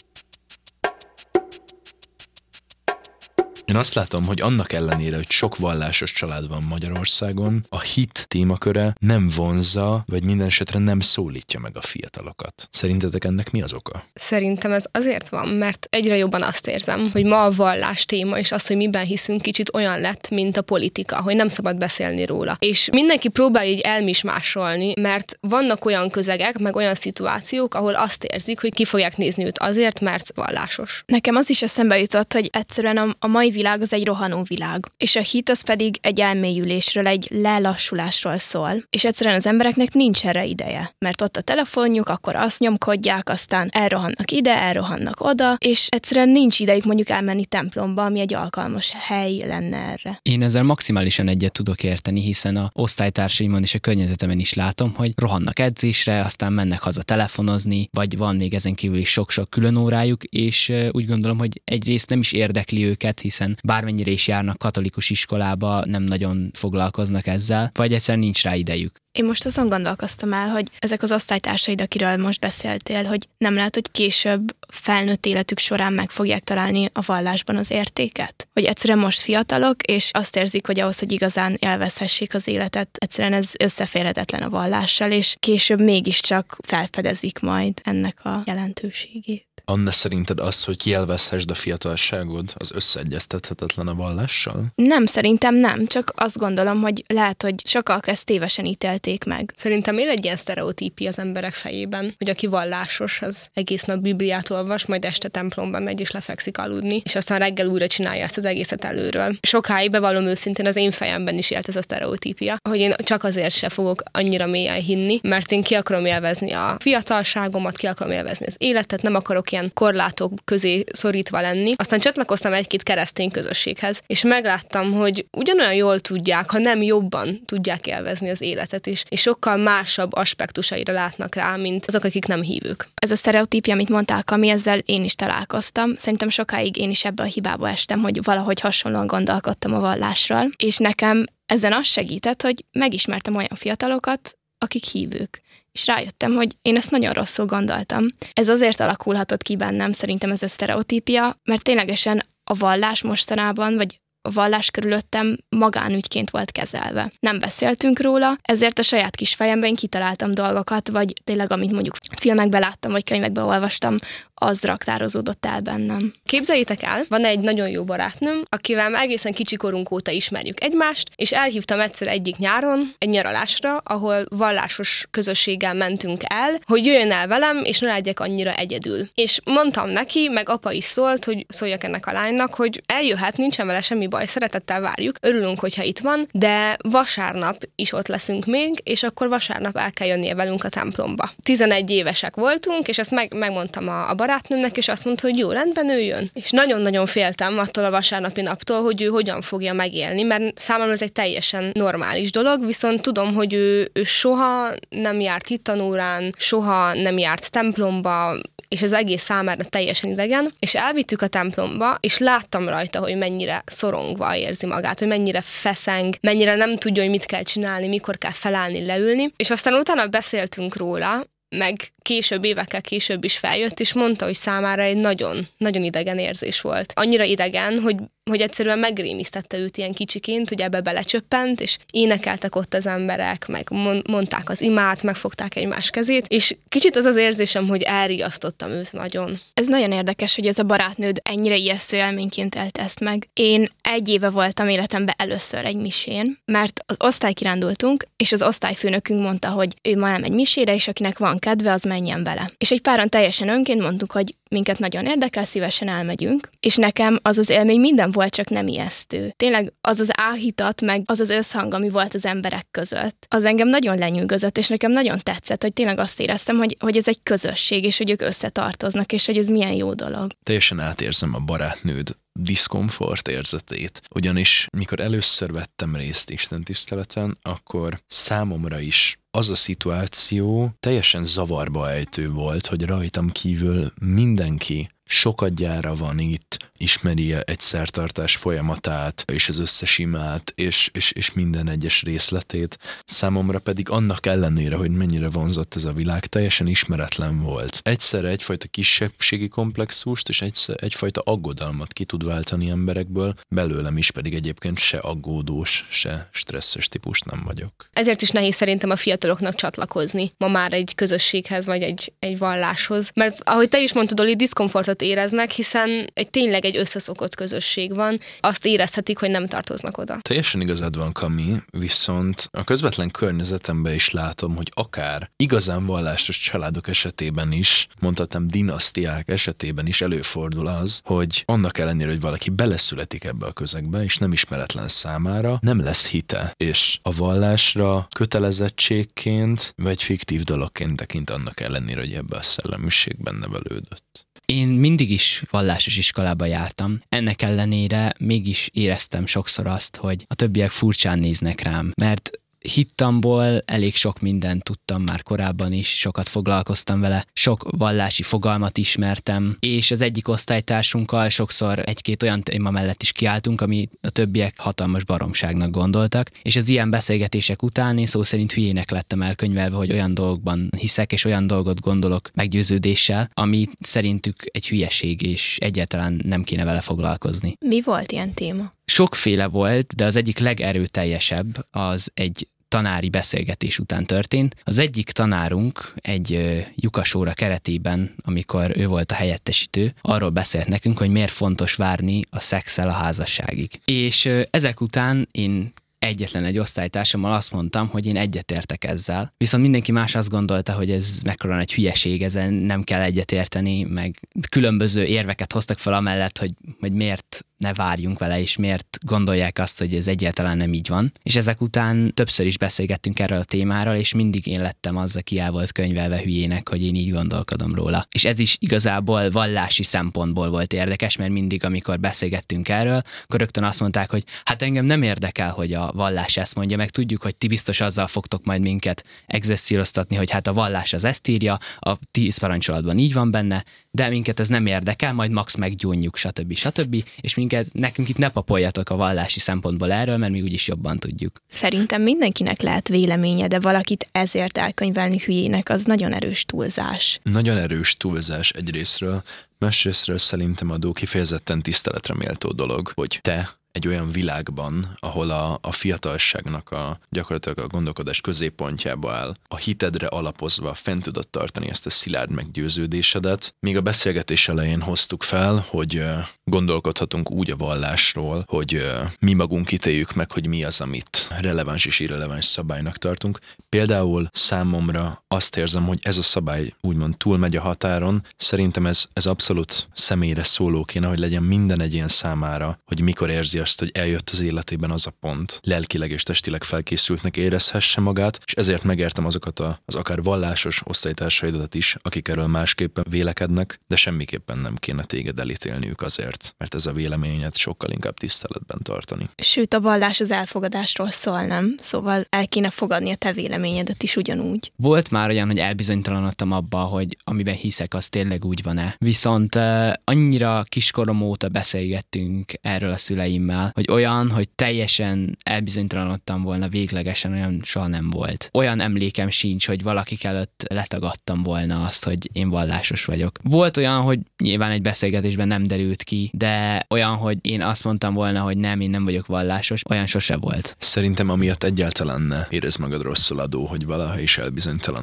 Én 3.71 3.77
azt 3.77 3.93
látom, 3.93 4.23
hogy 4.23 4.41
annak 4.41 4.73
ellenére, 4.73 5.15
hogy 5.15 5.29
sok 5.29 5.57
vallásos 5.57 6.11
család 6.11 6.47
van 6.47 6.63
Magyarországon, 6.69 7.63
a 7.69 7.79
hit 7.79 8.25
témaköre 8.27 8.95
nem 8.99 9.29
vonzza, 9.35 10.03
vagy 10.07 10.23
minden 10.23 10.47
esetre 10.47 10.79
nem 10.79 10.99
szólítja 10.99 11.59
meg 11.59 11.77
a 11.77 11.81
fiatalokat. 11.81 12.67
Szerintetek 12.71 13.23
ennek 13.23 13.51
mi 13.51 13.61
az 13.61 13.73
oka? 13.73 14.03
Szerintem 14.13 14.71
ez 14.71 14.83
azért 14.91 15.29
van, 15.29 15.47
mert 15.47 15.87
egyre 15.89 16.17
jobban 16.17 16.43
azt 16.43 16.67
érzem, 16.67 17.09
hogy 17.11 17.25
ma 17.25 17.43
a 17.43 17.51
vallás 17.51 18.05
téma 18.05 18.37
és 18.37 18.51
az, 18.51 18.67
hogy 18.67 18.75
miben 18.75 19.05
hiszünk, 19.05 19.41
kicsit 19.41 19.73
olyan 19.73 20.01
lett, 20.01 20.29
mint 20.29 20.57
a 20.57 20.61
politika, 20.61 21.21
hogy 21.21 21.35
nem 21.35 21.47
szabad 21.47 21.77
beszélni 21.77 22.25
róla. 22.25 22.57
És 22.59 22.89
mindenki 22.91 23.29
próbál 23.29 23.65
így 23.65 23.79
elmismásolni, 23.79 24.93
mert 24.99 25.37
vannak 25.39 25.85
olyan 25.85 26.09
közegek, 26.09 26.57
meg 26.57 26.75
olyan 26.75 26.95
szituációk, 26.95 27.73
ahol 27.73 27.93
azt 27.93 28.23
érzik, 28.23 28.61
hogy 28.61 28.73
ki 28.73 28.85
fogják 28.85 29.17
nézni 29.17 29.45
őt 29.45 29.59
azért, 29.59 29.99
mert 29.99 30.35
vallásos. 30.35 31.03
Nekem 31.05 31.35
az 31.35 31.49
is 31.49 31.61
eszembe 31.61 31.99
jutott, 31.99 32.33
hogy 32.33 32.49
egyszerűen 32.51 32.97
a, 32.97 33.15
a 33.19 33.27
mai 33.27 33.59
világ 33.61 33.81
az 33.81 33.93
egy 33.93 34.05
rohanó 34.05 34.43
világ, 34.43 34.91
és 34.97 35.15
a 35.15 35.21
hit 35.21 35.49
az 35.49 35.61
pedig 35.61 35.97
egy 36.01 36.19
elmélyülésről, 36.19 37.07
egy 37.07 37.27
lelassulásról 37.29 38.37
szól, 38.37 38.83
és 38.89 39.05
egyszerűen 39.05 39.35
az 39.35 39.45
embereknek 39.45 39.93
nincs 39.93 40.25
erre 40.25 40.45
ideje, 40.45 40.91
mert 40.99 41.21
ott 41.21 41.37
a 41.37 41.41
telefonjuk, 41.41 42.09
akkor 42.09 42.35
azt 42.35 42.59
nyomkodják, 42.59 43.29
aztán 43.29 43.69
elrohannak 43.71 44.31
ide, 44.31 44.61
elrohannak 44.61 45.19
oda, 45.19 45.57
és 45.59 45.87
egyszerűen 45.89 46.29
nincs 46.29 46.59
idejük 46.59 46.83
mondjuk 46.83 47.09
elmenni 47.09 47.45
templomba, 47.45 48.05
ami 48.05 48.19
egy 48.19 48.33
alkalmas 48.33 48.91
hely 48.95 49.37
lenne 49.37 49.77
erre. 49.77 50.19
Én 50.21 50.41
ezzel 50.41 50.63
maximálisan 50.63 51.27
egyet 51.27 51.53
tudok 51.53 51.83
érteni, 51.83 52.21
hiszen 52.21 52.55
a 52.55 52.71
osztálytársaimon 52.73 53.61
és 53.61 53.73
a 53.73 53.79
környezetemen 53.79 54.39
is 54.39 54.53
látom, 54.53 54.93
hogy 54.95 55.13
rohannak 55.15 55.59
edzésre, 55.59 56.21
aztán 56.21 56.53
mennek 56.53 56.81
haza 56.81 57.01
telefonozni, 57.01 57.89
vagy 57.91 58.17
van 58.17 58.35
még 58.35 58.53
ezen 58.53 58.75
kívül 58.75 58.97
is 58.97 59.09
sok-sok 59.09 59.49
külön 59.49 59.77
órájuk, 59.77 60.23
és 60.23 60.73
úgy 60.91 61.05
gondolom, 61.05 61.37
hogy 61.37 61.61
egyrészt 61.63 62.09
nem 62.09 62.19
is 62.19 62.31
érdekli 62.31 62.85
őket, 62.85 63.19
hiszen 63.19 63.50
bármennyire 63.63 64.11
is 64.11 64.27
járnak 64.27 64.57
katolikus 64.57 65.09
iskolába, 65.09 65.85
nem 65.85 66.03
nagyon 66.03 66.51
foglalkoznak 66.53 67.27
ezzel, 67.27 67.71
vagy 67.73 67.93
egyszerűen 67.93 68.23
nincs 68.23 68.43
rá 68.43 68.55
idejük. 68.55 68.99
Én 69.11 69.25
most 69.25 69.45
azon 69.45 69.67
gondolkoztam 69.67 70.33
el, 70.33 70.47
hogy 70.47 70.67
ezek 70.79 71.01
az 71.01 71.11
osztálytársaid, 71.11 71.81
akiről 71.81 72.17
most 72.17 72.39
beszéltél, 72.39 73.03
hogy 73.03 73.27
nem 73.37 73.53
lehet, 73.53 73.73
hogy 73.73 73.91
később 73.91 74.55
felnőtt 74.67 75.25
életük 75.25 75.59
során 75.59 75.93
meg 75.93 76.11
fogják 76.11 76.43
találni 76.43 76.89
a 76.93 77.01
vallásban 77.05 77.55
az 77.55 77.71
értéket? 77.71 78.47
Hogy 78.53 78.63
egyszerűen 78.63 78.99
most 78.99 79.21
fiatalok, 79.21 79.83
és 79.83 80.09
azt 80.13 80.35
érzik, 80.35 80.65
hogy 80.65 80.79
ahhoz, 80.79 80.99
hogy 80.99 81.11
igazán 81.11 81.57
élvezhessék 81.59 82.33
az 82.33 82.47
életet, 82.47 82.89
egyszerűen 82.99 83.33
ez 83.33 83.51
összeférhetetlen 83.59 84.41
a 84.41 84.49
vallással, 84.49 85.11
és 85.11 85.35
később 85.39 85.81
mégiscsak 85.81 86.57
felfedezik 86.63 87.39
majd 87.39 87.81
ennek 87.83 88.25
a 88.25 88.43
jelentőségét. 88.45 89.50
Anna, 89.65 89.91
szerinted 89.91 90.39
az, 90.39 90.63
hogy 90.63 90.77
kielvezhessd 90.77 91.51
a 91.51 91.53
fiatalságod, 91.53 92.53
az 92.57 92.71
összeegyeztethetetlen 92.71 93.87
a 93.87 93.95
vallással? 93.95 94.65
Nem, 94.75 95.05
szerintem 95.05 95.55
nem, 95.55 95.85
csak 95.85 96.11
azt 96.15 96.37
gondolom, 96.37 96.81
hogy 96.81 97.03
lehet, 97.07 97.41
hogy 97.41 97.55
sokak 97.67 98.07
ezt 98.07 98.25
tévesen 98.25 98.65
ítélték 98.65 99.23
meg. 99.23 99.51
Szerintem 99.55 99.97
él 99.97 100.09
egy 100.09 100.23
ilyen 100.23 100.35
sztereotípi 100.35 101.07
az 101.07 101.19
emberek 101.19 101.53
fejében, 101.53 102.15
hogy 102.17 102.29
aki 102.29 102.47
vallásos, 102.47 103.21
az 103.21 103.49
egész 103.53 103.83
nap 103.83 103.99
Bibliát 103.99 104.49
olvas, 104.49 104.85
majd 104.85 105.05
este 105.05 105.27
templomba 105.27 105.79
megy 105.79 105.99
és 105.99 106.11
lefekszik 106.11 106.57
aludni, 106.57 107.01
és 107.05 107.15
aztán 107.15 107.39
reggel 107.39 107.67
újra 107.67 107.87
csinálja 107.87 108.23
ezt 108.23 108.37
az 108.37 108.45
egészet 108.45 108.83
előről. 108.83 109.37
Sokáig 109.41 109.91
bevallom 109.91 110.23
őszintén 110.23 110.65
az 110.65 110.75
én 110.75 110.91
fejemben 110.91 111.37
is 111.37 111.49
élt 111.49 111.67
ez 111.67 111.75
a 111.75 111.81
sztereotípia, 111.81 112.57
hogy 112.69 112.79
én 112.79 112.93
csak 113.03 113.23
azért 113.23 113.55
se 113.55 113.69
fogok 113.69 114.03
annyira 114.11 114.45
mélyen 114.45 114.81
hinni, 114.81 115.19
mert 115.23 115.51
én 115.51 115.63
ki 115.63 115.73
akarom 115.73 116.05
élvezni 116.05 116.51
a 116.51 116.77
fiatalságomat, 116.79 117.77
ki 117.77 117.87
akarom 117.87 118.11
élvezni 118.11 118.45
az 118.45 118.55
életet, 118.57 119.01
nem 119.01 119.15
akarok 119.15 119.50
ilyen 119.51 119.71
korlátok 119.73 120.33
közé 120.45 120.83
szorítva 120.91 121.41
lenni. 121.41 121.73
Aztán 121.75 121.99
csatlakoztam 121.99 122.53
egy-két 122.53 122.83
keresztény 122.83 123.31
közösséghez, 123.31 124.01
és 124.07 124.23
megláttam, 124.23 124.91
hogy 124.91 125.25
ugyanolyan 125.37 125.73
jól 125.73 125.99
tudják, 125.99 126.51
ha 126.51 126.57
nem 126.57 126.81
jobban 126.81 127.41
tudják 127.45 127.87
élvezni 127.87 128.29
az 128.29 128.41
életet 128.41 128.87
is, 128.87 129.03
és 129.09 129.21
sokkal 129.21 129.57
másabb 129.57 130.13
aspektusaira 130.15 130.93
látnak 130.93 131.35
rá, 131.35 131.55
mint 131.55 131.85
azok, 131.85 132.03
akik 132.03 132.25
nem 132.25 132.41
hívők. 132.41 132.89
Ez 132.95 133.11
a 133.11 133.15
sztereotípia, 133.15 133.73
amit 133.73 133.89
mondták, 133.89 134.31
ami 134.31 134.49
ezzel 134.49 134.79
én 134.85 135.03
is 135.03 135.15
találkoztam. 135.15 135.95
Szerintem 135.97 136.29
sokáig 136.29 136.77
én 136.77 136.89
is 136.89 137.05
ebbe 137.05 137.23
a 137.23 137.25
hibába 137.25 137.69
estem, 137.69 137.99
hogy 137.99 138.23
valahogy 138.23 138.59
hasonlóan 138.59 139.07
gondolkodtam 139.07 139.73
a 139.73 139.79
vallásról, 139.79 140.49
és 140.57 140.77
nekem 140.77 141.25
ezen 141.45 141.73
az 141.73 141.85
segített, 141.85 142.41
hogy 142.41 142.65
megismertem 142.71 143.35
olyan 143.35 143.55
fiatalokat, 143.55 144.37
akik 144.57 144.83
hívők 144.83 145.41
és 145.71 145.85
rájöttem, 145.85 146.33
hogy 146.33 146.55
én 146.61 146.75
ezt 146.75 146.91
nagyon 146.91 147.13
rosszul 147.13 147.45
gondoltam. 147.45 148.05
Ez 148.33 148.49
azért 148.49 148.79
alakulhatott 148.79 149.41
ki 149.41 149.55
bennem, 149.55 149.91
szerintem 149.91 150.31
ez 150.31 150.43
a 150.43 150.47
sztereotípia, 150.47 151.35
mert 151.43 151.63
ténylegesen 151.63 152.23
a 152.43 152.53
vallás 152.53 153.01
mostanában, 153.01 153.75
vagy 153.75 153.99
a 154.23 154.31
vallás 154.31 154.71
körülöttem 154.71 155.37
magánügyként 155.49 156.29
volt 156.29 156.51
kezelve. 156.51 157.11
Nem 157.19 157.39
beszéltünk 157.39 158.01
róla, 158.01 158.37
ezért 158.41 158.79
a 158.79 158.83
saját 158.83 159.15
kis 159.15 159.35
fejemben 159.35 159.75
kitaláltam 159.75 160.33
dolgokat, 160.33 160.89
vagy 160.89 161.13
tényleg, 161.23 161.51
amit 161.51 161.71
mondjuk 161.71 161.95
filmekben 162.17 162.61
láttam, 162.61 162.91
vagy 162.91 163.03
könyvekben 163.03 163.43
olvastam, 163.43 163.95
az 164.43 164.63
raktározódott 164.63 165.45
el 165.45 165.61
bennem. 165.61 166.13
Képzeljétek 166.25 166.83
el, 166.83 167.05
van 167.09 167.25
egy 167.25 167.39
nagyon 167.39 167.69
jó 167.69 167.83
barátnőm, 167.83 168.43
akivel 168.49 168.95
egészen 168.95 169.31
kicsikorunk 169.31 169.91
óta 169.91 170.11
ismerjük 170.11 170.63
egymást, 170.63 171.09
és 171.15 171.31
elhívtam 171.31 171.79
egyszer 171.79 172.07
egyik 172.07 172.37
nyáron 172.37 172.93
egy 172.97 173.09
nyaralásra, 173.09 173.77
ahol 173.77 174.25
vallásos 174.29 175.07
közösséggel 175.11 175.73
mentünk 175.73 176.21
el, 176.27 176.59
hogy 176.65 176.85
jöjjön 176.85 177.11
el 177.11 177.27
velem, 177.27 177.61
és 177.63 177.79
ne 177.79 177.91
legyek 177.91 178.19
annyira 178.19 178.53
egyedül. 178.53 179.09
És 179.13 179.39
mondtam 179.45 179.89
neki, 179.89 180.29
meg 180.29 180.49
apa 180.49 180.71
is 180.71 180.83
szólt, 180.83 181.25
hogy 181.25 181.45
szóljak 181.47 181.83
ennek 181.83 182.07
a 182.07 182.11
lánynak, 182.11 182.53
hogy 182.53 182.81
eljöhet, 182.85 183.37
nincsen 183.37 183.67
vele 183.67 183.81
semmi 183.81 184.07
baj, 184.07 184.25
szeretettel 184.25 184.81
várjuk, 184.81 185.15
örülünk, 185.21 185.59
hogyha 185.59 185.83
itt 185.83 185.99
van, 185.99 186.27
de 186.31 186.77
vasárnap 186.81 187.63
is 187.75 187.93
ott 187.93 188.07
leszünk 188.07 188.45
még, 188.45 188.81
és 188.83 189.03
akkor 189.03 189.27
vasárnap 189.27 189.77
el 189.77 189.91
kell 189.91 190.07
jönnie 190.07 190.35
velünk 190.35 190.63
a 190.63 190.69
templomba. 190.69 191.31
11 191.43 191.89
évesek 191.89 192.35
voltunk, 192.35 192.87
és 192.87 192.97
ezt 192.97 193.11
meg, 193.11 193.33
megmondtam 193.33 193.87
a, 193.87 194.09
a 194.09 194.13
barátnőmnek, 194.31 194.77
és 194.77 194.87
azt 194.87 195.05
mondta, 195.05 195.27
hogy 195.27 195.37
jó, 195.37 195.51
rendben, 195.51 195.89
ő 195.89 195.99
jön. 195.99 196.29
És 196.33 196.49
nagyon-nagyon 196.49 197.05
féltem 197.05 197.57
attól 197.57 197.85
a 197.85 197.91
vasárnapi 197.91 198.41
naptól, 198.41 198.81
hogy 198.81 199.01
ő 199.01 199.05
hogyan 199.05 199.41
fogja 199.41 199.73
megélni, 199.73 200.23
mert 200.23 200.57
számomra 200.57 200.93
ez 200.93 201.01
egy 201.01 201.11
teljesen 201.11 201.71
normális 201.73 202.31
dolog, 202.31 202.65
viszont 202.65 203.01
tudom, 203.01 203.33
hogy 203.33 203.53
ő, 203.53 203.89
ő 203.93 204.03
soha 204.03 204.69
nem 204.89 205.19
járt 205.19 205.47
hittanórán, 205.47 206.33
soha 206.37 206.93
nem 206.93 207.17
járt 207.17 207.51
templomba, 207.51 208.37
és 208.67 208.81
az 208.81 208.93
egész 208.93 209.23
számára 209.23 209.63
teljesen 209.63 210.11
idegen, 210.11 210.53
és 210.59 210.75
elvittük 210.75 211.21
a 211.21 211.27
templomba, 211.27 211.97
és 211.99 212.17
láttam 212.17 212.69
rajta, 212.69 212.99
hogy 212.99 213.15
mennyire 213.15 213.63
szorongva 213.65 214.35
érzi 214.35 214.65
magát, 214.65 214.99
hogy 214.99 215.07
mennyire 215.07 215.41
feszeng, 215.41 216.15
mennyire 216.21 216.55
nem 216.55 216.77
tudja, 216.77 217.01
hogy 217.01 217.11
mit 217.11 217.25
kell 217.25 217.43
csinálni, 217.43 217.87
mikor 217.87 218.17
kell 218.17 218.31
felállni, 218.31 218.85
leülni, 218.85 219.33
és 219.35 219.49
aztán 219.49 219.73
utána 219.73 220.07
beszéltünk 220.07 220.75
róla, 220.75 221.23
meg 221.57 221.93
később, 222.01 222.43
évekkel 222.43 222.81
később 222.81 223.23
is 223.23 223.37
feljött, 223.37 223.79
és 223.79 223.93
mondta, 223.93 224.25
hogy 224.25 224.35
számára 224.35 224.81
egy 224.81 224.97
nagyon, 224.97 225.47
nagyon 225.57 225.83
idegen 225.83 226.17
érzés 226.17 226.61
volt. 226.61 226.93
Annyira 226.95 227.23
idegen, 227.23 227.79
hogy 227.79 227.95
hogy 228.29 228.41
egyszerűen 228.41 228.79
megrémisztette 228.79 229.57
őt 229.57 229.77
ilyen 229.77 229.93
kicsiként, 229.93 230.49
hogy 230.49 230.61
ebbe 230.61 230.81
belecsöppent, 230.81 231.61
és 231.61 231.77
énekeltek 231.91 232.55
ott 232.55 232.73
az 232.73 232.85
emberek, 232.85 233.47
meg 233.47 233.67
mondták 234.09 234.49
az 234.49 234.61
imát, 234.61 235.03
megfogták 235.03 235.55
egymás 235.55 235.89
kezét, 235.89 236.25
és 236.27 236.55
kicsit 236.69 236.95
az 236.95 237.05
az 237.05 237.15
érzésem, 237.15 237.67
hogy 237.67 237.81
elriasztottam 237.81 238.69
őt 238.69 238.91
nagyon. 238.91 239.39
Ez 239.53 239.67
nagyon 239.67 239.91
érdekes, 239.91 240.35
hogy 240.35 240.47
ez 240.47 240.59
a 240.59 240.63
barátnőd 240.63 241.19
ennyire 241.23 241.55
ijesztő 241.55 241.97
élményként 241.97 242.55
élt 242.55 242.77
ezt 242.77 242.99
meg. 242.99 243.27
Én 243.33 243.69
egy 243.81 244.09
éve 244.09 244.29
voltam 244.29 244.67
életemben 244.67 245.15
először 245.17 245.65
egy 245.65 245.75
misén, 245.75 246.37
mert 246.45 246.79
az 246.85 246.95
osztály 246.99 247.33
kirándultunk, 247.33 248.05
és 248.17 248.31
az 248.31 248.43
osztályfőnökünk 248.43 249.19
mondta, 249.19 249.49
hogy 249.49 249.75
ő 249.81 249.97
ma 249.97 250.09
elmegy 250.09 250.33
misére, 250.33 250.73
és 250.73 250.87
akinek 250.87 251.17
van 251.17 251.39
kedve, 251.39 251.71
az 251.71 251.83
menjen 251.83 252.23
bele. 252.23 252.49
És 252.57 252.71
egy 252.71 252.81
páran 252.81 253.09
teljesen 253.09 253.49
önként 253.49 253.81
mondtuk, 253.81 254.11
hogy 254.11 254.35
minket 254.49 254.79
nagyon 254.79 255.05
érdekel, 255.05 255.45
szívesen 255.45 255.87
elmegyünk, 255.87 256.49
és 256.59 256.75
nekem 256.75 257.19
az 257.21 257.37
az 257.37 257.49
élmény 257.49 257.79
minden 257.79 258.10
volt, 258.11 258.33
csak 258.33 258.49
nem 258.49 258.67
ijesztő. 258.67 259.33
Tényleg 259.37 259.73
az 259.81 259.99
az 259.99 260.09
áhítat, 260.13 260.81
meg 260.81 261.01
az 261.05 261.19
az 261.19 261.29
összhang, 261.29 261.73
ami 261.73 261.89
volt 261.89 262.13
az 262.13 262.25
emberek 262.25 262.67
között, 262.71 263.25
az 263.29 263.45
engem 263.45 263.67
nagyon 263.67 263.97
lenyűgözött, 263.97 264.57
és 264.57 264.67
nekem 264.67 264.91
nagyon 264.91 265.19
tetszett, 265.19 265.61
hogy 265.61 265.73
tényleg 265.73 265.99
azt 265.99 266.19
éreztem, 266.19 266.57
hogy, 266.57 266.75
hogy 266.79 266.97
ez 266.97 267.07
egy 267.07 267.19
közösség, 267.23 267.83
és 267.83 267.97
hogy 267.97 268.09
ők 268.09 268.21
összetartoznak, 268.21 269.13
és 269.13 269.25
hogy 269.25 269.37
ez 269.37 269.47
milyen 269.47 269.73
jó 269.73 269.93
dolog. 269.93 270.31
Teljesen 270.43 270.79
átérzem 270.79 271.35
a 271.35 271.39
barátnőd 271.39 272.15
diszkomfort 272.39 273.27
érzetét. 273.27 274.01
Ugyanis 274.15 274.67
mikor 274.77 274.99
először 274.99 275.51
vettem 275.51 275.95
részt 275.95 276.29
Isten 276.29 276.63
tiszteleten, 276.63 277.37
akkor 277.41 278.01
számomra 278.07 278.79
is 278.79 279.17
az 279.31 279.49
a 279.49 279.55
szituáció 279.55 280.73
teljesen 280.79 281.23
zavarba 281.23 281.89
ejtő 281.89 282.29
volt, 282.29 282.65
hogy 282.65 282.85
rajtam 282.85 283.29
kívül 283.29 283.93
mindenki 284.01 284.89
sokadjára 285.11 285.95
van 285.95 286.19
itt, 286.19 286.57
ismeri 286.77 287.33
egy 287.45 287.59
szertartás 287.59 288.35
folyamatát, 288.35 289.23
és 289.27 289.49
az 289.49 289.59
összes 289.59 289.97
imát, 289.97 290.53
és, 290.55 290.89
és, 290.93 291.11
és 291.11 291.33
minden 291.33 291.69
egyes 291.69 292.01
részletét. 292.01 292.77
Számomra 293.05 293.59
pedig 293.59 293.89
annak 293.89 294.25
ellenére, 294.25 294.75
hogy 294.75 294.91
mennyire 294.91 295.29
vonzott 295.29 295.75
ez 295.75 295.83
a 295.83 295.93
világ, 295.93 296.25
teljesen 296.25 296.67
ismeretlen 296.67 297.41
volt. 297.41 297.79
Egyszerre 297.83 298.27
egyfajta 298.27 298.67
kisebbségi 298.67 299.47
komplexust, 299.47 300.29
és 300.29 300.41
egyszer, 300.41 300.75
egyfajta 300.83 301.21
aggodalmat 301.25 301.93
ki 301.93 302.05
tud 302.05 302.25
váltani 302.25 302.69
emberekből, 302.69 303.33
belőlem 303.49 303.97
is 303.97 304.11
pedig 304.11 304.33
egyébként 304.33 304.79
se 304.79 304.97
aggódós, 304.97 305.87
se 305.89 306.29
stresszes 306.31 306.87
típus 306.87 307.21
nem 307.21 307.41
vagyok. 307.45 307.89
Ezért 307.93 308.21
is 308.21 308.29
nehéz 308.29 308.55
szerintem 308.55 308.89
a 308.89 308.95
fiataloknak 308.95 309.55
csatlakozni 309.55 310.31
ma 310.37 310.47
már 310.47 310.73
egy 310.73 310.95
közösséghez, 310.95 311.65
vagy 311.65 311.81
egy, 311.81 312.13
egy 312.19 312.37
valláshoz. 312.37 313.11
Mert 313.13 313.39
ahogy 313.43 313.69
te 313.69 313.81
is 313.81 313.93
mondtad, 313.93 314.19
Oli, 314.19 314.35
diszkomfortot 314.35 315.00
éreznek, 315.01 315.51
hiszen 315.51 316.09
egy 316.13 316.29
tényleg 316.29 316.65
egy 316.65 316.77
összeszokott 316.77 317.35
közösség 317.35 317.95
van, 317.95 318.17
azt 318.39 318.65
érezhetik, 318.65 319.17
hogy 319.19 319.29
nem 319.29 319.47
tartoznak 319.47 319.97
oda. 319.97 320.17
Teljesen 320.21 320.61
igazad 320.61 320.97
van, 320.97 321.11
Kami, 321.11 321.55
viszont 321.69 322.49
a 322.51 322.63
közvetlen 322.63 323.11
környezetemben 323.11 323.93
is 323.93 324.11
látom, 324.11 324.55
hogy 324.55 324.71
akár 324.73 325.29
igazán 325.35 325.85
vallásos 325.85 326.37
családok 326.37 326.87
esetében 326.87 327.51
is, 327.51 327.87
mondhatnám 327.99 328.47
dinasztiák 328.47 329.29
esetében 329.29 329.87
is 329.87 330.01
előfordul 330.01 330.67
az, 330.67 331.01
hogy 331.03 331.43
annak 331.45 331.77
ellenére, 331.77 332.09
hogy 332.09 332.21
valaki 332.21 332.49
beleszületik 332.49 333.23
ebbe 333.23 333.45
a 333.45 333.51
közegbe, 333.51 334.03
és 334.03 334.17
nem 334.17 334.31
ismeretlen 334.31 334.87
számára, 334.87 335.57
nem 335.61 335.83
lesz 335.83 336.07
hite, 336.07 336.53
és 336.57 336.99
a 337.01 337.15
vallásra 337.15 338.07
kötelezettségként, 338.15 339.73
vagy 339.77 340.03
fiktív 340.03 340.43
dologként 340.43 340.95
tekint 340.95 341.29
annak 341.29 341.59
ellenére, 341.59 341.99
hogy 341.99 342.13
ebbe 342.13 342.37
a 342.37 342.41
szellemiségben 342.41 343.35
nevelődött. 343.35 344.29
Én 344.51 344.67
mindig 344.67 345.11
is 345.11 345.43
vallásos 345.49 345.97
iskolába 345.97 346.45
jártam. 346.45 347.01
Ennek 347.09 347.41
ellenére 347.41 348.13
mégis 348.19 348.69
éreztem 348.73 349.25
sokszor 349.25 349.67
azt, 349.67 349.95
hogy 349.95 350.25
a 350.27 350.35
többiek 350.35 350.69
furcsán 350.69 351.19
néznek 351.19 351.61
rám, 351.61 351.91
mert 351.95 352.29
hittamból 352.61 353.61
elég 353.65 353.95
sok 353.95 354.19
mindent 354.19 354.63
tudtam 354.63 355.01
már 355.01 355.23
korábban 355.23 355.73
is, 355.73 355.99
sokat 355.99 356.29
foglalkoztam 356.29 356.99
vele, 356.99 357.25
sok 357.33 357.67
vallási 357.77 358.23
fogalmat 358.23 358.77
ismertem, 358.77 359.57
és 359.59 359.91
az 359.91 360.01
egyik 360.01 360.27
osztálytársunkkal 360.27 361.29
sokszor 361.29 361.79
egy-két 361.85 362.23
olyan 362.23 362.41
téma 362.41 362.71
mellett 362.71 363.01
is 363.01 363.11
kiálltunk, 363.11 363.61
ami 363.61 363.89
a 364.01 364.09
többiek 364.09 364.59
hatalmas 364.59 365.03
baromságnak 365.03 365.71
gondoltak, 365.71 366.31
és 366.41 366.55
az 366.55 366.69
ilyen 366.69 366.89
beszélgetések 366.89 367.63
után 367.63 367.97
én 367.97 368.05
szó 368.05 368.23
szerint 368.23 368.51
hülyének 368.51 368.91
lettem 368.91 369.21
elkönyvelve, 369.21 369.75
hogy 369.75 369.91
olyan 369.91 370.13
dolgokban 370.13 370.69
hiszek, 370.77 371.11
és 371.11 371.25
olyan 371.25 371.47
dolgot 371.47 371.79
gondolok 371.79 372.29
meggyőződéssel, 372.33 373.29
ami 373.33 373.65
szerintük 373.79 374.43
egy 374.51 374.67
hülyeség, 374.67 375.21
és 375.21 375.57
egyáltalán 375.61 376.21
nem 376.23 376.43
kéne 376.43 376.63
vele 376.63 376.81
foglalkozni. 376.81 377.55
Mi 377.65 377.81
volt 377.81 378.11
ilyen 378.11 378.33
téma? 378.33 378.71
Sokféle 378.91 379.47
volt, 379.47 379.95
de 379.95 380.05
az 380.05 380.15
egyik 380.15 380.39
legerőteljesebb 380.39 381.67
az 381.69 382.11
egy 382.13 382.47
tanári 382.67 383.09
beszélgetés 383.09 383.79
után 383.79 384.05
történt. 384.05 384.55
Az 384.63 384.79
egyik 384.79 385.11
tanárunk 385.11 385.93
egy 385.95 386.59
lyukasóra 386.75 387.33
keretében, 387.33 388.15
amikor 388.21 388.77
ő 388.77 388.87
volt 388.87 389.11
a 389.11 389.15
helyettesítő, 389.15 389.93
arról 390.01 390.29
beszélt 390.29 390.67
nekünk, 390.67 390.97
hogy 390.97 391.09
miért 391.09 391.31
fontos 391.31 391.75
várni 391.75 392.21
a 392.29 392.39
szexel 392.39 392.89
a 392.89 392.91
házasságig. 392.91 393.79
És 393.85 394.29
ezek 394.49 394.81
után 394.81 395.27
én 395.31 395.73
egyetlen 396.01 396.45
egy 396.45 396.57
osztálytársammal 396.57 397.33
azt 397.33 397.51
mondtam, 397.51 397.87
hogy 397.87 398.05
én 398.05 398.17
egyetértek 398.17 398.83
ezzel. 398.83 399.33
Viszont 399.37 399.63
mindenki 399.63 399.91
más 399.91 400.15
azt 400.15 400.29
gondolta, 400.29 400.73
hogy 400.73 400.91
ez 400.91 401.19
mekkora 401.23 401.59
egy 401.59 401.73
hülyeség, 401.73 402.23
ezen 402.23 402.53
nem 402.53 402.83
kell 402.83 403.01
egyetérteni, 403.01 403.83
meg 403.83 404.27
különböző 404.49 405.03
érveket 405.03 405.53
hoztak 405.53 405.77
fel 405.77 405.93
amellett, 405.93 406.37
hogy, 406.37 406.51
hogy 406.79 406.91
miért 406.91 407.45
ne 407.61 407.73
várjunk 407.73 408.19
vele, 408.19 408.39
és 408.39 408.57
miért 408.57 408.97
gondolják 409.05 409.59
azt, 409.59 409.79
hogy 409.79 409.95
ez 409.95 410.07
egyáltalán 410.07 410.57
nem 410.57 410.73
így 410.73 410.87
van. 410.87 411.11
És 411.23 411.35
ezek 411.35 411.61
után 411.61 412.13
többször 412.13 412.45
is 412.45 412.57
beszélgettünk 412.57 413.19
erről 413.19 413.39
a 413.39 413.43
témáról, 413.43 413.93
és 413.93 414.13
mindig 414.13 414.47
én 414.47 414.61
lettem 414.61 414.97
az, 414.97 415.15
aki 415.15 415.39
el 415.39 415.51
volt 415.51 415.71
könyvelve 415.71 416.21
hülyének, 416.21 416.69
hogy 416.69 416.83
én 416.83 416.95
így 416.95 417.11
gondolkodom 417.11 417.75
róla. 417.75 418.07
És 418.11 418.25
ez 418.25 418.39
is 418.39 418.57
igazából 418.59 419.29
vallási 419.29 419.83
szempontból 419.83 420.49
volt 420.49 420.73
érdekes, 420.73 421.17
mert 421.17 421.31
mindig, 421.31 421.63
amikor 421.63 421.99
beszélgettünk 421.99 422.69
erről, 422.69 423.01
akkor 423.23 423.39
rögtön 423.39 423.63
azt 423.63 423.79
mondták, 423.79 424.11
hogy 424.11 424.23
hát 424.43 424.61
engem 424.61 424.85
nem 424.85 425.01
érdekel, 425.01 425.51
hogy 425.51 425.73
a 425.73 425.90
vallás 425.93 426.37
ezt 426.37 426.55
mondja, 426.55 426.77
meg 426.77 426.89
tudjuk, 426.89 427.21
hogy 427.21 427.35
ti 427.35 427.47
biztos 427.47 427.81
azzal 427.81 428.07
fogtok 428.07 428.45
majd 428.45 428.61
minket 428.61 429.03
egzesszíroztatni, 429.27 430.15
hogy 430.15 430.29
hát 430.29 430.47
a 430.47 430.53
vallás 430.53 430.93
az 430.93 431.03
ezt 431.03 431.27
írja, 431.27 431.59
a 431.79 431.95
tíz 432.11 432.37
parancsolatban 432.37 432.97
így 432.97 433.13
van 433.13 433.31
benne, 433.31 433.63
de 433.91 434.09
minket 434.09 434.39
ez 434.39 434.47
nem 434.47 434.65
érdekel, 434.65 435.13
majd 435.13 435.31
max 435.31 435.55
meggyónjuk, 435.55 436.17
stb. 436.17 436.53
stb. 436.53 437.03
És 437.21 437.35
minket, 437.35 437.73
nekünk 437.73 438.09
itt 438.09 438.17
ne 438.17 438.29
papoljatok 438.29 438.89
a 438.89 438.95
vallási 438.95 439.39
szempontból 439.39 439.91
erről, 439.91 440.17
mert 440.17 440.31
mi 440.31 440.41
úgyis 440.41 440.67
jobban 440.67 440.99
tudjuk. 440.99 441.41
Szerintem 441.47 442.01
mindenkinek 442.01 442.61
lehet 442.61 442.87
véleménye, 442.87 443.47
de 443.47 443.59
valakit 443.59 444.07
ezért 444.11 444.57
elkönyvelni 444.57 445.17
hülyének, 445.17 445.69
az 445.69 445.83
nagyon 445.83 446.13
erős 446.13 446.45
túlzás. 446.45 447.19
Nagyon 447.23 447.57
erős 447.57 447.97
túlzás 447.97 448.49
egyrésztről, 448.49 449.23
másrésztről 449.57 450.17
szerintem 450.17 450.69
adó 450.69 450.91
kifejezetten 450.91 451.61
tiszteletre 451.61 452.13
méltó 452.13 452.51
dolog, 452.51 452.91
hogy 452.95 453.19
te 453.21 453.59
egy 453.71 453.87
olyan 453.87 454.11
világban, 454.11 454.97
ahol 454.99 455.29
a, 455.29 455.57
a 455.61 455.71
fiatalságnak 455.71 456.69
a 456.69 456.99
gyakorlatilag 457.09 457.59
a 457.59 457.67
gondolkodás 457.67 458.21
középpontjába 458.21 459.11
áll, 459.11 459.33
a 459.47 459.57
hitedre 459.57 460.07
alapozva 460.07 460.73
fent 460.73 461.03
tudod 461.03 461.27
tartani 461.27 461.69
ezt 461.69 461.85
a 461.85 461.89
szilárd 461.89 462.31
meggyőződésedet. 462.31 463.55
Még 463.59 463.77
a 463.77 463.81
beszélgetés 463.81 464.47
elején 464.47 464.81
hoztuk 464.81 465.23
fel, 465.23 465.65
hogy 465.69 466.03
gondolkodhatunk 466.43 467.31
úgy 467.31 467.51
a 467.51 467.55
vallásról, 467.55 468.43
hogy 468.47 468.85
mi 469.19 469.33
magunk 469.33 469.71
ítéljük 469.71 470.13
meg, 470.13 470.31
hogy 470.31 470.47
mi 470.47 470.63
az, 470.63 470.81
amit 470.81 471.27
releváns 471.39 471.85
és 471.85 471.99
irreleváns 471.99 472.45
szabálynak 472.45 472.97
tartunk. 472.97 473.39
Például 473.69 474.29
számomra 474.31 475.20
azt 475.31 475.55
érzem, 475.57 475.85
hogy 475.85 475.99
ez 476.01 476.17
a 476.17 476.21
szabály 476.21 476.73
úgymond 476.81 477.17
túlmegy 477.17 477.55
a 477.55 477.61
határon. 477.61 478.25
Szerintem 478.37 478.85
ez, 478.85 479.05
ez 479.13 479.25
abszolút 479.25 479.87
személyre 479.93 480.43
szóló 480.43 480.83
kéne, 480.83 481.07
hogy 481.07 481.19
legyen 481.19 481.43
minden 481.43 481.81
egyén 481.81 482.07
számára, 482.07 482.79
hogy 482.85 483.01
mikor 483.01 483.29
érzi 483.29 483.59
azt, 483.59 483.79
hogy 483.79 483.91
eljött 483.93 484.29
az 484.29 484.39
életében 484.39 484.91
az 484.91 485.07
a 485.07 485.13
pont, 485.19 485.59
lelkileg 485.63 486.11
és 486.11 486.23
testileg 486.23 486.63
felkészültnek 486.63 487.37
érezhesse 487.37 488.01
magát, 488.01 488.39
és 488.45 488.53
ezért 488.53 488.83
megértem 488.83 489.25
azokat 489.25 489.59
a, 489.59 489.79
az 489.85 489.95
akár 489.95 490.23
vallásos 490.23 490.81
osztálytársaidat 490.85 491.75
is, 491.75 491.97
akik 492.01 492.27
erről 492.27 492.47
másképpen 492.47 493.05
vélekednek, 493.09 493.79
de 493.87 493.95
semmiképpen 493.95 494.57
nem 494.57 494.75
kéne 494.75 495.03
téged 495.03 495.39
elítélniük 495.39 496.01
azért, 496.01 496.55
mert 496.57 496.73
ez 496.73 496.85
a 496.85 496.91
véleményet 496.91 497.57
sokkal 497.57 497.89
inkább 497.89 498.17
tiszteletben 498.17 498.79
tartani. 498.83 499.29
Sőt, 499.37 499.73
a 499.73 499.81
vallás 499.81 500.19
az 500.19 500.31
elfogadásról 500.31 501.09
szól, 501.09 501.45
nem? 501.45 501.75
Szóval 501.79 502.25
el 502.29 502.47
kéne 502.47 502.69
fogadni 502.69 503.11
a 503.11 503.15
te 503.15 503.33
véleményedet 503.33 504.03
is 504.03 504.15
ugyanúgy. 504.15 504.71
Volt 504.75 505.09
már 505.09 505.20
olyan, 505.29 505.47
hogy 505.47 505.59
elbizonytalanodtam 505.59 506.51
abba, 506.51 506.79
hogy 506.79 507.17
amiben 507.23 507.55
hiszek, 507.55 507.93
az 507.93 508.09
tényleg 508.09 508.45
úgy 508.45 508.63
van-e. 508.63 508.95
Viszont 508.97 509.55
uh, 509.55 509.93
annyira 510.03 510.63
kiskorom 510.69 511.21
óta 511.21 511.49
beszélgettünk 511.49 512.53
erről 512.61 512.91
a 512.91 512.97
szüleimmel, 512.97 513.71
hogy 513.73 513.85
olyan, 513.91 514.31
hogy 514.31 514.49
teljesen 514.49 515.37
elbizonytalanodtam 515.43 516.41
volna 516.41 516.67
véglegesen, 516.67 517.31
olyan 517.31 517.61
soha 517.63 517.87
nem 517.87 518.09
volt. 518.09 518.49
Olyan 518.53 518.79
emlékem 518.79 519.29
sincs, 519.29 519.67
hogy 519.67 519.83
valaki 519.83 520.17
előtt 520.21 520.65
letagadtam 520.67 521.43
volna 521.43 521.85
azt, 521.85 522.05
hogy 522.05 522.29
én 522.33 522.49
vallásos 522.49 523.05
vagyok. 523.05 523.39
Volt 523.43 523.77
olyan, 523.77 524.01
hogy 524.01 524.19
nyilván 524.43 524.71
egy 524.71 524.81
beszélgetésben 524.81 525.47
nem 525.47 525.63
derült 525.63 526.03
ki, 526.03 526.31
de 526.33 526.85
olyan, 526.89 527.15
hogy 527.15 527.37
én 527.41 527.61
azt 527.61 527.83
mondtam 527.83 528.13
volna, 528.13 528.41
hogy 528.41 528.57
nem, 528.57 528.79
én 528.79 528.89
nem 528.89 529.03
vagyok 529.03 529.25
vallásos, 529.25 529.81
olyan 529.89 530.05
sose 530.05 530.37
volt. 530.37 530.75
Szerintem 530.79 531.29
amiatt 531.29 531.63
egyáltalán 531.63 532.21
ne 532.21 532.47
érez 532.49 532.77
magad 532.77 533.01
rosszul 533.01 533.39
adó, 533.39 533.65
hogy 533.65 533.85
valaha 533.85 534.19
is 534.19 534.37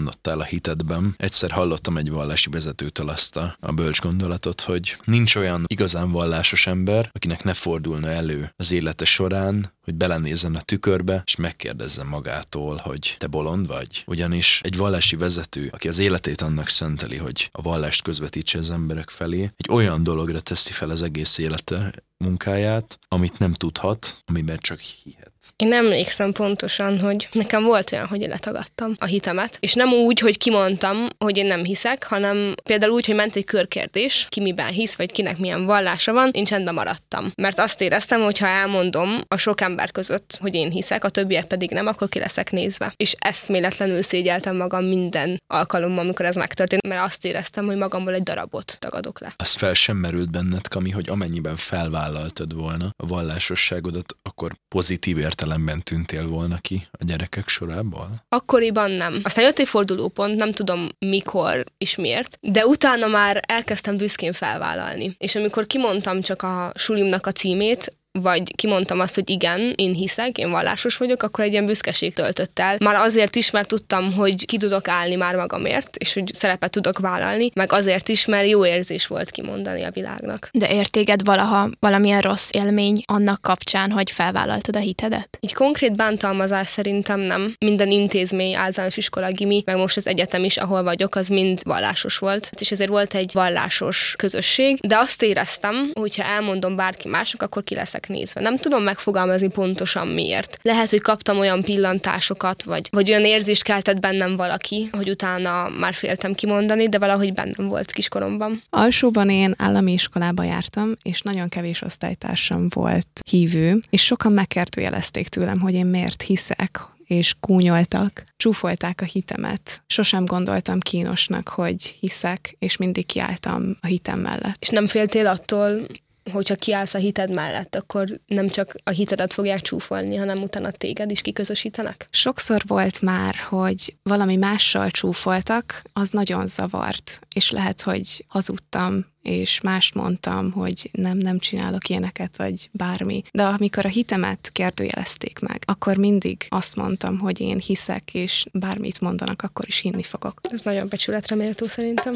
elbizonytalanodtál 0.08 0.40
a 0.40 0.44
hitedben. 0.44 1.14
Egyszer 1.18 1.50
hallottam 1.50 1.96
egy 1.96 2.10
vallási 2.10 2.50
vezetőtől 2.50 3.08
azt 3.08 3.36
a, 3.36 3.56
a 3.60 3.72
bölcs 3.72 4.00
gondolatot, 4.00 4.60
hogy 4.60 4.96
nincs 5.04 5.36
olyan 5.36 5.64
igazán 5.66 6.10
vallásos 6.10 6.66
ember, 6.66 7.10
akinek 7.12 7.44
ne 7.44 7.54
fordulna 7.54 8.08
elő 8.08 8.52
az 8.56 8.72
élete 8.72 9.04
során, 9.04 9.76
hogy 9.88 9.96
belenézzen 9.96 10.54
a 10.54 10.60
tükörbe, 10.60 11.22
és 11.26 11.36
megkérdezzen 11.36 12.06
magától, 12.06 12.76
hogy 12.76 13.16
te 13.18 13.26
bolond 13.26 13.66
vagy. 13.66 14.04
Ugyanis 14.06 14.60
egy 14.64 14.76
vallási 14.76 15.16
vezető, 15.16 15.68
aki 15.72 15.88
az 15.88 15.98
életét 15.98 16.40
annak 16.40 16.68
szenteli, 16.68 17.16
hogy 17.16 17.48
a 17.52 17.62
vallást 17.62 18.02
közvetítse 18.02 18.58
az 18.58 18.70
emberek 18.70 19.10
felé, 19.10 19.50
egy 19.56 19.68
olyan 19.70 20.02
dologra 20.02 20.40
teszi 20.40 20.72
fel 20.72 20.90
az 20.90 21.02
egész 21.02 21.38
élete, 21.38 21.92
munkáját, 22.24 22.98
amit 23.08 23.38
nem 23.38 23.52
tudhat, 23.52 24.22
amiben 24.26 24.58
csak 24.58 24.78
hihet. 24.78 25.32
Én 25.56 25.72
emlékszem 25.72 26.32
pontosan, 26.32 27.00
hogy 27.00 27.28
nekem 27.32 27.64
volt 27.64 27.92
olyan, 27.92 28.06
hogy 28.06 28.20
letagadtam 28.20 28.92
a 28.98 29.04
hitemet, 29.04 29.56
és 29.60 29.74
nem 29.74 29.92
úgy, 29.92 30.18
hogy 30.18 30.38
kimondtam, 30.38 31.06
hogy 31.18 31.36
én 31.36 31.46
nem 31.46 31.64
hiszek, 31.64 32.04
hanem 32.04 32.54
például 32.62 32.92
úgy, 32.92 33.06
hogy 33.06 33.14
ment 33.14 33.36
egy 33.36 33.44
körkérdés, 33.44 34.26
ki 34.28 34.40
miben 34.40 34.72
hisz, 34.72 34.94
vagy 34.94 35.12
kinek 35.12 35.38
milyen 35.38 35.64
vallása 35.64 36.12
van, 36.12 36.30
én 36.32 36.44
csendben 36.44 36.74
maradtam. 36.74 37.30
Mert 37.36 37.58
azt 37.58 37.80
éreztem, 37.80 38.20
hogy 38.20 38.38
ha 38.38 38.46
elmondom 38.46 39.20
a 39.28 39.36
sok 39.36 39.60
ember 39.60 39.77
között, 39.86 40.38
hogy 40.40 40.54
én 40.54 40.70
hiszek, 40.70 41.04
a 41.04 41.08
többiek 41.08 41.44
pedig 41.46 41.70
nem, 41.70 41.86
akkor 41.86 42.08
ki 42.08 42.18
leszek 42.18 42.50
nézve. 42.50 42.92
És 42.96 43.14
eszméletlenül 43.18 44.02
szégyeltem 44.02 44.56
magam 44.56 44.84
minden 44.84 45.42
alkalommal, 45.46 45.98
amikor 45.98 46.24
ez 46.24 46.36
megtörtént, 46.36 46.86
mert 46.86 47.04
azt 47.04 47.24
éreztem, 47.24 47.66
hogy 47.66 47.76
magamból 47.76 48.14
egy 48.14 48.22
darabot 48.22 48.76
tagadok 48.78 49.20
le. 49.20 49.32
Az 49.36 49.54
fel 49.54 49.74
sem 49.74 49.96
merült 49.96 50.30
benned, 50.30 50.68
Kami, 50.68 50.90
hogy 50.90 51.08
amennyiben 51.08 51.56
felvállaltad 51.56 52.54
volna 52.54 52.90
a 52.96 53.06
vallásosságodat, 53.06 54.16
akkor 54.22 54.52
pozitív 54.68 55.18
értelemben 55.18 55.82
tűntél 55.82 56.26
volna 56.26 56.58
ki 56.58 56.86
a 56.90 57.04
gyerekek 57.04 57.48
sorából? 57.48 58.24
Akkoriban 58.28 58.90
nem. 58.90 59.20
Aztán 59.22 59.44
jött 59.44 59.58
egy 59.58 59.68
fordulópont, 59.68 60.38
nem 60.38 60.52
tudom 60.52 60.88
mikor 60.98 61.64
és 61.78 61.96
miért, 61.96 62.38
de 62.40 62.66
utána 62.66 63.06
már 63.06 63.40
elkezdtem 63.46 63.96
büszkén 63.96 64.32
felvállalni. 64.32 65.14
És 65.18 65.34
amikor 65.34 65.66
kimondtam 65.66 66.20
csak 66.20 66.42
a 66.42 66.72
sulimnak 66.74 67.26
a 67.26 67.32
címét, 67.32 67.92
vagy 68.20 68.54
kimondtam 68.54 69.00
azt, 69.00 69.14
hogy 69.14 69.30
igen, 69.30 69.72
én 69.76 69.92
hiszek, 69.92 70.38
én 70.38 70.50
vallásos 70.50 70.96
vagyok, 70.96 71.22
akkor 71.22 71.44
egy 71.44 71.52
ilyen 71.52 71.66
büszkeség 71.66 72.14
töltött 72.14 72.58
el. 72.58 72.76
Már 72.80 72.94
azért 72.94 73.36
is, 73.36 73.50
mert 73.50 73.68
tudtam, 73.68 74.12
hogy 74.12 74.44
ki 74.44 74.56
tudok 74.56 74.88
állni 74.88 75.14
már 75.14 75.34
magamért, 75.36 75.96
és 75.96 76.14
hogy 76.14 76.34
szerepet 76.34 76.70
tudok 76.70 76.98
vállalni, 76.98 77.50
meg 77.54 77.72
azért 77.72 78.08
is, 78.08 78.24
mert 78.24 78.48
jó 78.48 78.66
érzés 78.66 79.06
volt 79.06 79.30
kimondani 79.30 79.82
a 79.82 79.90
világnak. 79.90 80.48
De 80.52 80.72
értéged 80.72 81.24
valaha 81.24 81.70
valamilyen 81.80 82.20
rossz 82.20 82.48
élmény 82.50 83.02
annak 83.06 83.42
kapcsán, 83.42 83.90
hogy 83.90 84.10
felvállaltad 84.10 84.76
a 84.76 84.78
hitedet? 84.78 85.38
Így 85.40 85.54
konkrét 85.54 85.96
bántalmazás 85.96 86.68
szerintem 86.68 87.20
nem. 87.20 87.54
Minden 87.58 87.90
intézmény, 87.90 88.54
általános 88.54 88.96
iskola, 88.96 89.30
gimi, 89.30 89.62
meg 89.66 89.76
most 89.76 89.96
az 89.96 90.06
egyetem 90.06 90.44
is, 90.44 90.56
ahol 90.56 90.82
vagyok, 90.82 91.14
az 91.14 91.28
mind 91.28 91.60
vallásos 91.62 92.18
volt. 92.18 92.50
És 92.60 92.70
ezért 92.70 92.90
volt 92.90 93.14
egy 93.14 93.30
vallásos 93.32 94.14
közösség, 94.16 94.78
de 94.80 94.96
azt 94.96 95.22
éreztem, 95.22 95.90
hogy 95.94 96.16
ha 96.16 96.22
elmondom 96.22 96.76
bárki 96.76 97.08
másnak, 97.08 97.42
akkor 97.42 97.64
ki 97.64 97.74
leszek 97.74 98.07
nézve. 98.08 98.40
Nem 98.40 98.56
tudom 98.56 98.82
megfogalmazni 98.82 99.48
pontosan 99.48 100.08
miért. 100.08 100.58
Lehet, 100.62 100.90
hogy 100.90 101.00
kaptam 101.00 101.38
olyan 101.38 101.62
pillantásokat, 101.62 102.62
vagy, 102.62 102.88
vagy 102.90 103.08
olyan 103.10 103.24
érzést 103.24 103.62
keltett 103.62 104.00
bennem 104.00 104.36
valaki, 104.36 104.88
hogy 104.92 105.10
utána 105.10 105.68
már 105.78 105.94
féltem 105.94 106.34
kimondani, 106.34 106.88
de 106.88 106.98
valahogy 106.98 107.32
bennem 107.32 107.68
volt 107.68 107.90
kiskoromban. 107.90 108.62
Alsóban 108.70 109.30
én 109.30 109.54
állami 109.58 109.92
iskolába 109.92 110.42
jártam, 110.42 110.96
és 111.02 111.20
nagyon 111.22 111.48
kevés 111.48 111.82
osztálytársam 111.82 112.66
volt 112.68 113.20
hívő, 113.30 113.80
és 113.90 114.04
sokan 114.04 114.32
megkertőjelezték 114.32 115.28
tőlem, 115.28 115.60
hogy 115.60 115.74
én 115.74 115.86
miért 115.86 116.22
hiszek, 116.22 116.80
és 117.08 117.34
kúnyoltak, 117.40 118.24
csúfolták 118.36 119.00
a 119.00 119.04
hitemet. 119.04 119.82
Sosem 119.86 120.24
gondoltam 120.24 120.80
kínosnak, 120.80 121.48
hogy 121.48 121.96
hiszek, 122.00 122.56
és 122.58 122.76
mindig 122.76 123.06
kiálltam 123.06 123.76
a 123.80 123.86
hitem 123.86 124.18
mellett. 124.20 124.56
És 124.58 124.68
nem 124.68 124.86
féltél 124.86 125.26
attól, 125.26 125.86
hogyha 126.32 126.54
kiállsz 126.54 126.94
a 126.94 126.98
hited 126.98 127.34
mellett, 127.34 127.74
akkor 127.74 128.20
nem 128.26 128.48
csak 128.48 128.74
a 128.84 128.90
hitedet 128.90 129.32
fogják 129.32 129.60
csúfolni, 129.60 130.16
hanem 130.16 130.42
utána 130.42 130.70
téged 130.70 131.10
is 131.10 131.20
kiközösítenek? 131.20 132.06
Sokszor 132.10 132.62
volt 132.66 133.02
már, 133.02 133.34
hogy 133.34 133.96
valami 134.02 134.36
mással 134.36 134.90
csúfoltak, 134.90 135.82
az 135.92 136.10
nagyon 136.10 136.46
zavart, 136.46 137.20
és 137.34 137.50
lehet, 137.50 137.80
hogy 137.80 138.24
hazudtam, 138.28 139.06
és 139.22 139.60
mást 139.60 139.94
mondtam, 139.94 140.52
hogy 140.52 140.90
nem, 140.92 141.18
nem 141.18 141.38
csinálok 141.38 141.88
ilyeneket, 141.88 142.36
vagy 142.36 142.68
bármi. 142.72 143.22
De 143.32 143.42
amikor 143.42 143.86
a 143.86 143.88
hitemet 143.88 144.50
kérdőjelezték 144.52 145.38
meg, 145.38 145.62
akkor 145.66 145.96
mindig 145.96 146.46
azt 146.48 146.76
mondtam, 146.76 147.18
hogy 147.18 147.40
én 147.40 147.58
hiszek, 147.58 148.14
és 148.14 148.46
bármit 148.52 149.00
mondanak, 149.00 149.42
akkor 149.42 149.64
is 149.68 149.78
hinni 149.78 150.02
fogok. 150.02 150.40
Ez 150.42 150.62
nagyon 150.62 150.88
becsületre 150.88 151.36
méltó 151.36 151.66
szerintem. 151.66 152.12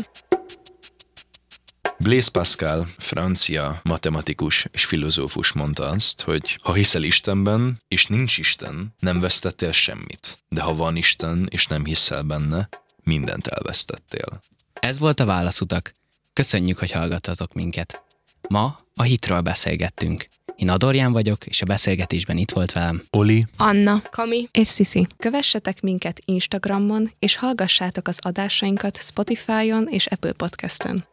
Blaise 2.03 2.31
Pascal, 2.31 2.87
francia 2.99 3.81
matematikus 3.83 4.67
és 4.73 4.85
filozófus 4.85 5.53
mondta 5.53 5.89
azt, 5.89 6.23
hogy 6.23 6.59
ha 6.63 6.73
hiszel 6.73 7.03
Istenben, 7.03 7.79
és 7.89 8.07
nincs 8.07 8.39
Isten, 8.39 8.95
nem 8.99 9.21
vesztettél 9.21 9.73
semmit. 9.73 10.39
De 10.49 10.61
ha 10.61 10.75
van 10.75 10.97
Isten, 10.97 11.49
és 11.51 11.67
nem 11.67 11.85
hiszel 11.85 12.23
benne, 12.23 12.69
mindent 13.03 13.47
elvesztettél. 13.47 14.41
Ez 14.81 14.99
volt 14.99 15.21
a 15.21 15.25
válaszutak. 15.25 15.95
Köszönjük, 16.33 16.79
hogy 16.79 16.91
hallgattatok 16.91 17.53
minket. 17.53 18.03
Ma 18.49 18.77
a 18.95 19.03
hitről 19.03 19.41
beszélgettünk. 19.41 20.29
Én 20.57 20.71
Adorján 20.71 21.13
vagyok, 21.13 21.47
és 21.47 21.63
a 21.63 21.67
beszélgetésben 21.67 22.37
itt 22.37 22.51
volt 22.51 22.73
velem 22.73 23.03
Oli, 23.11 23.45
Anna. 23.57 24.03
Kami, 24.11 24.49
És 24.51 24.69
Sisi, 24.69 25.07
kövessetek 25.17 25.81
minket 25.81 26.21
Instagramon, 26.25 27.11
és 27.19 27.37
hallgassátok 27.37 28.09
az 28.09 28.19
adásainkat 28.21 29.03
Spotify-on 29.03 29.87
és 29.89 30.07
Apple 30.07 30.33
Podcast-en. 30.33 31.05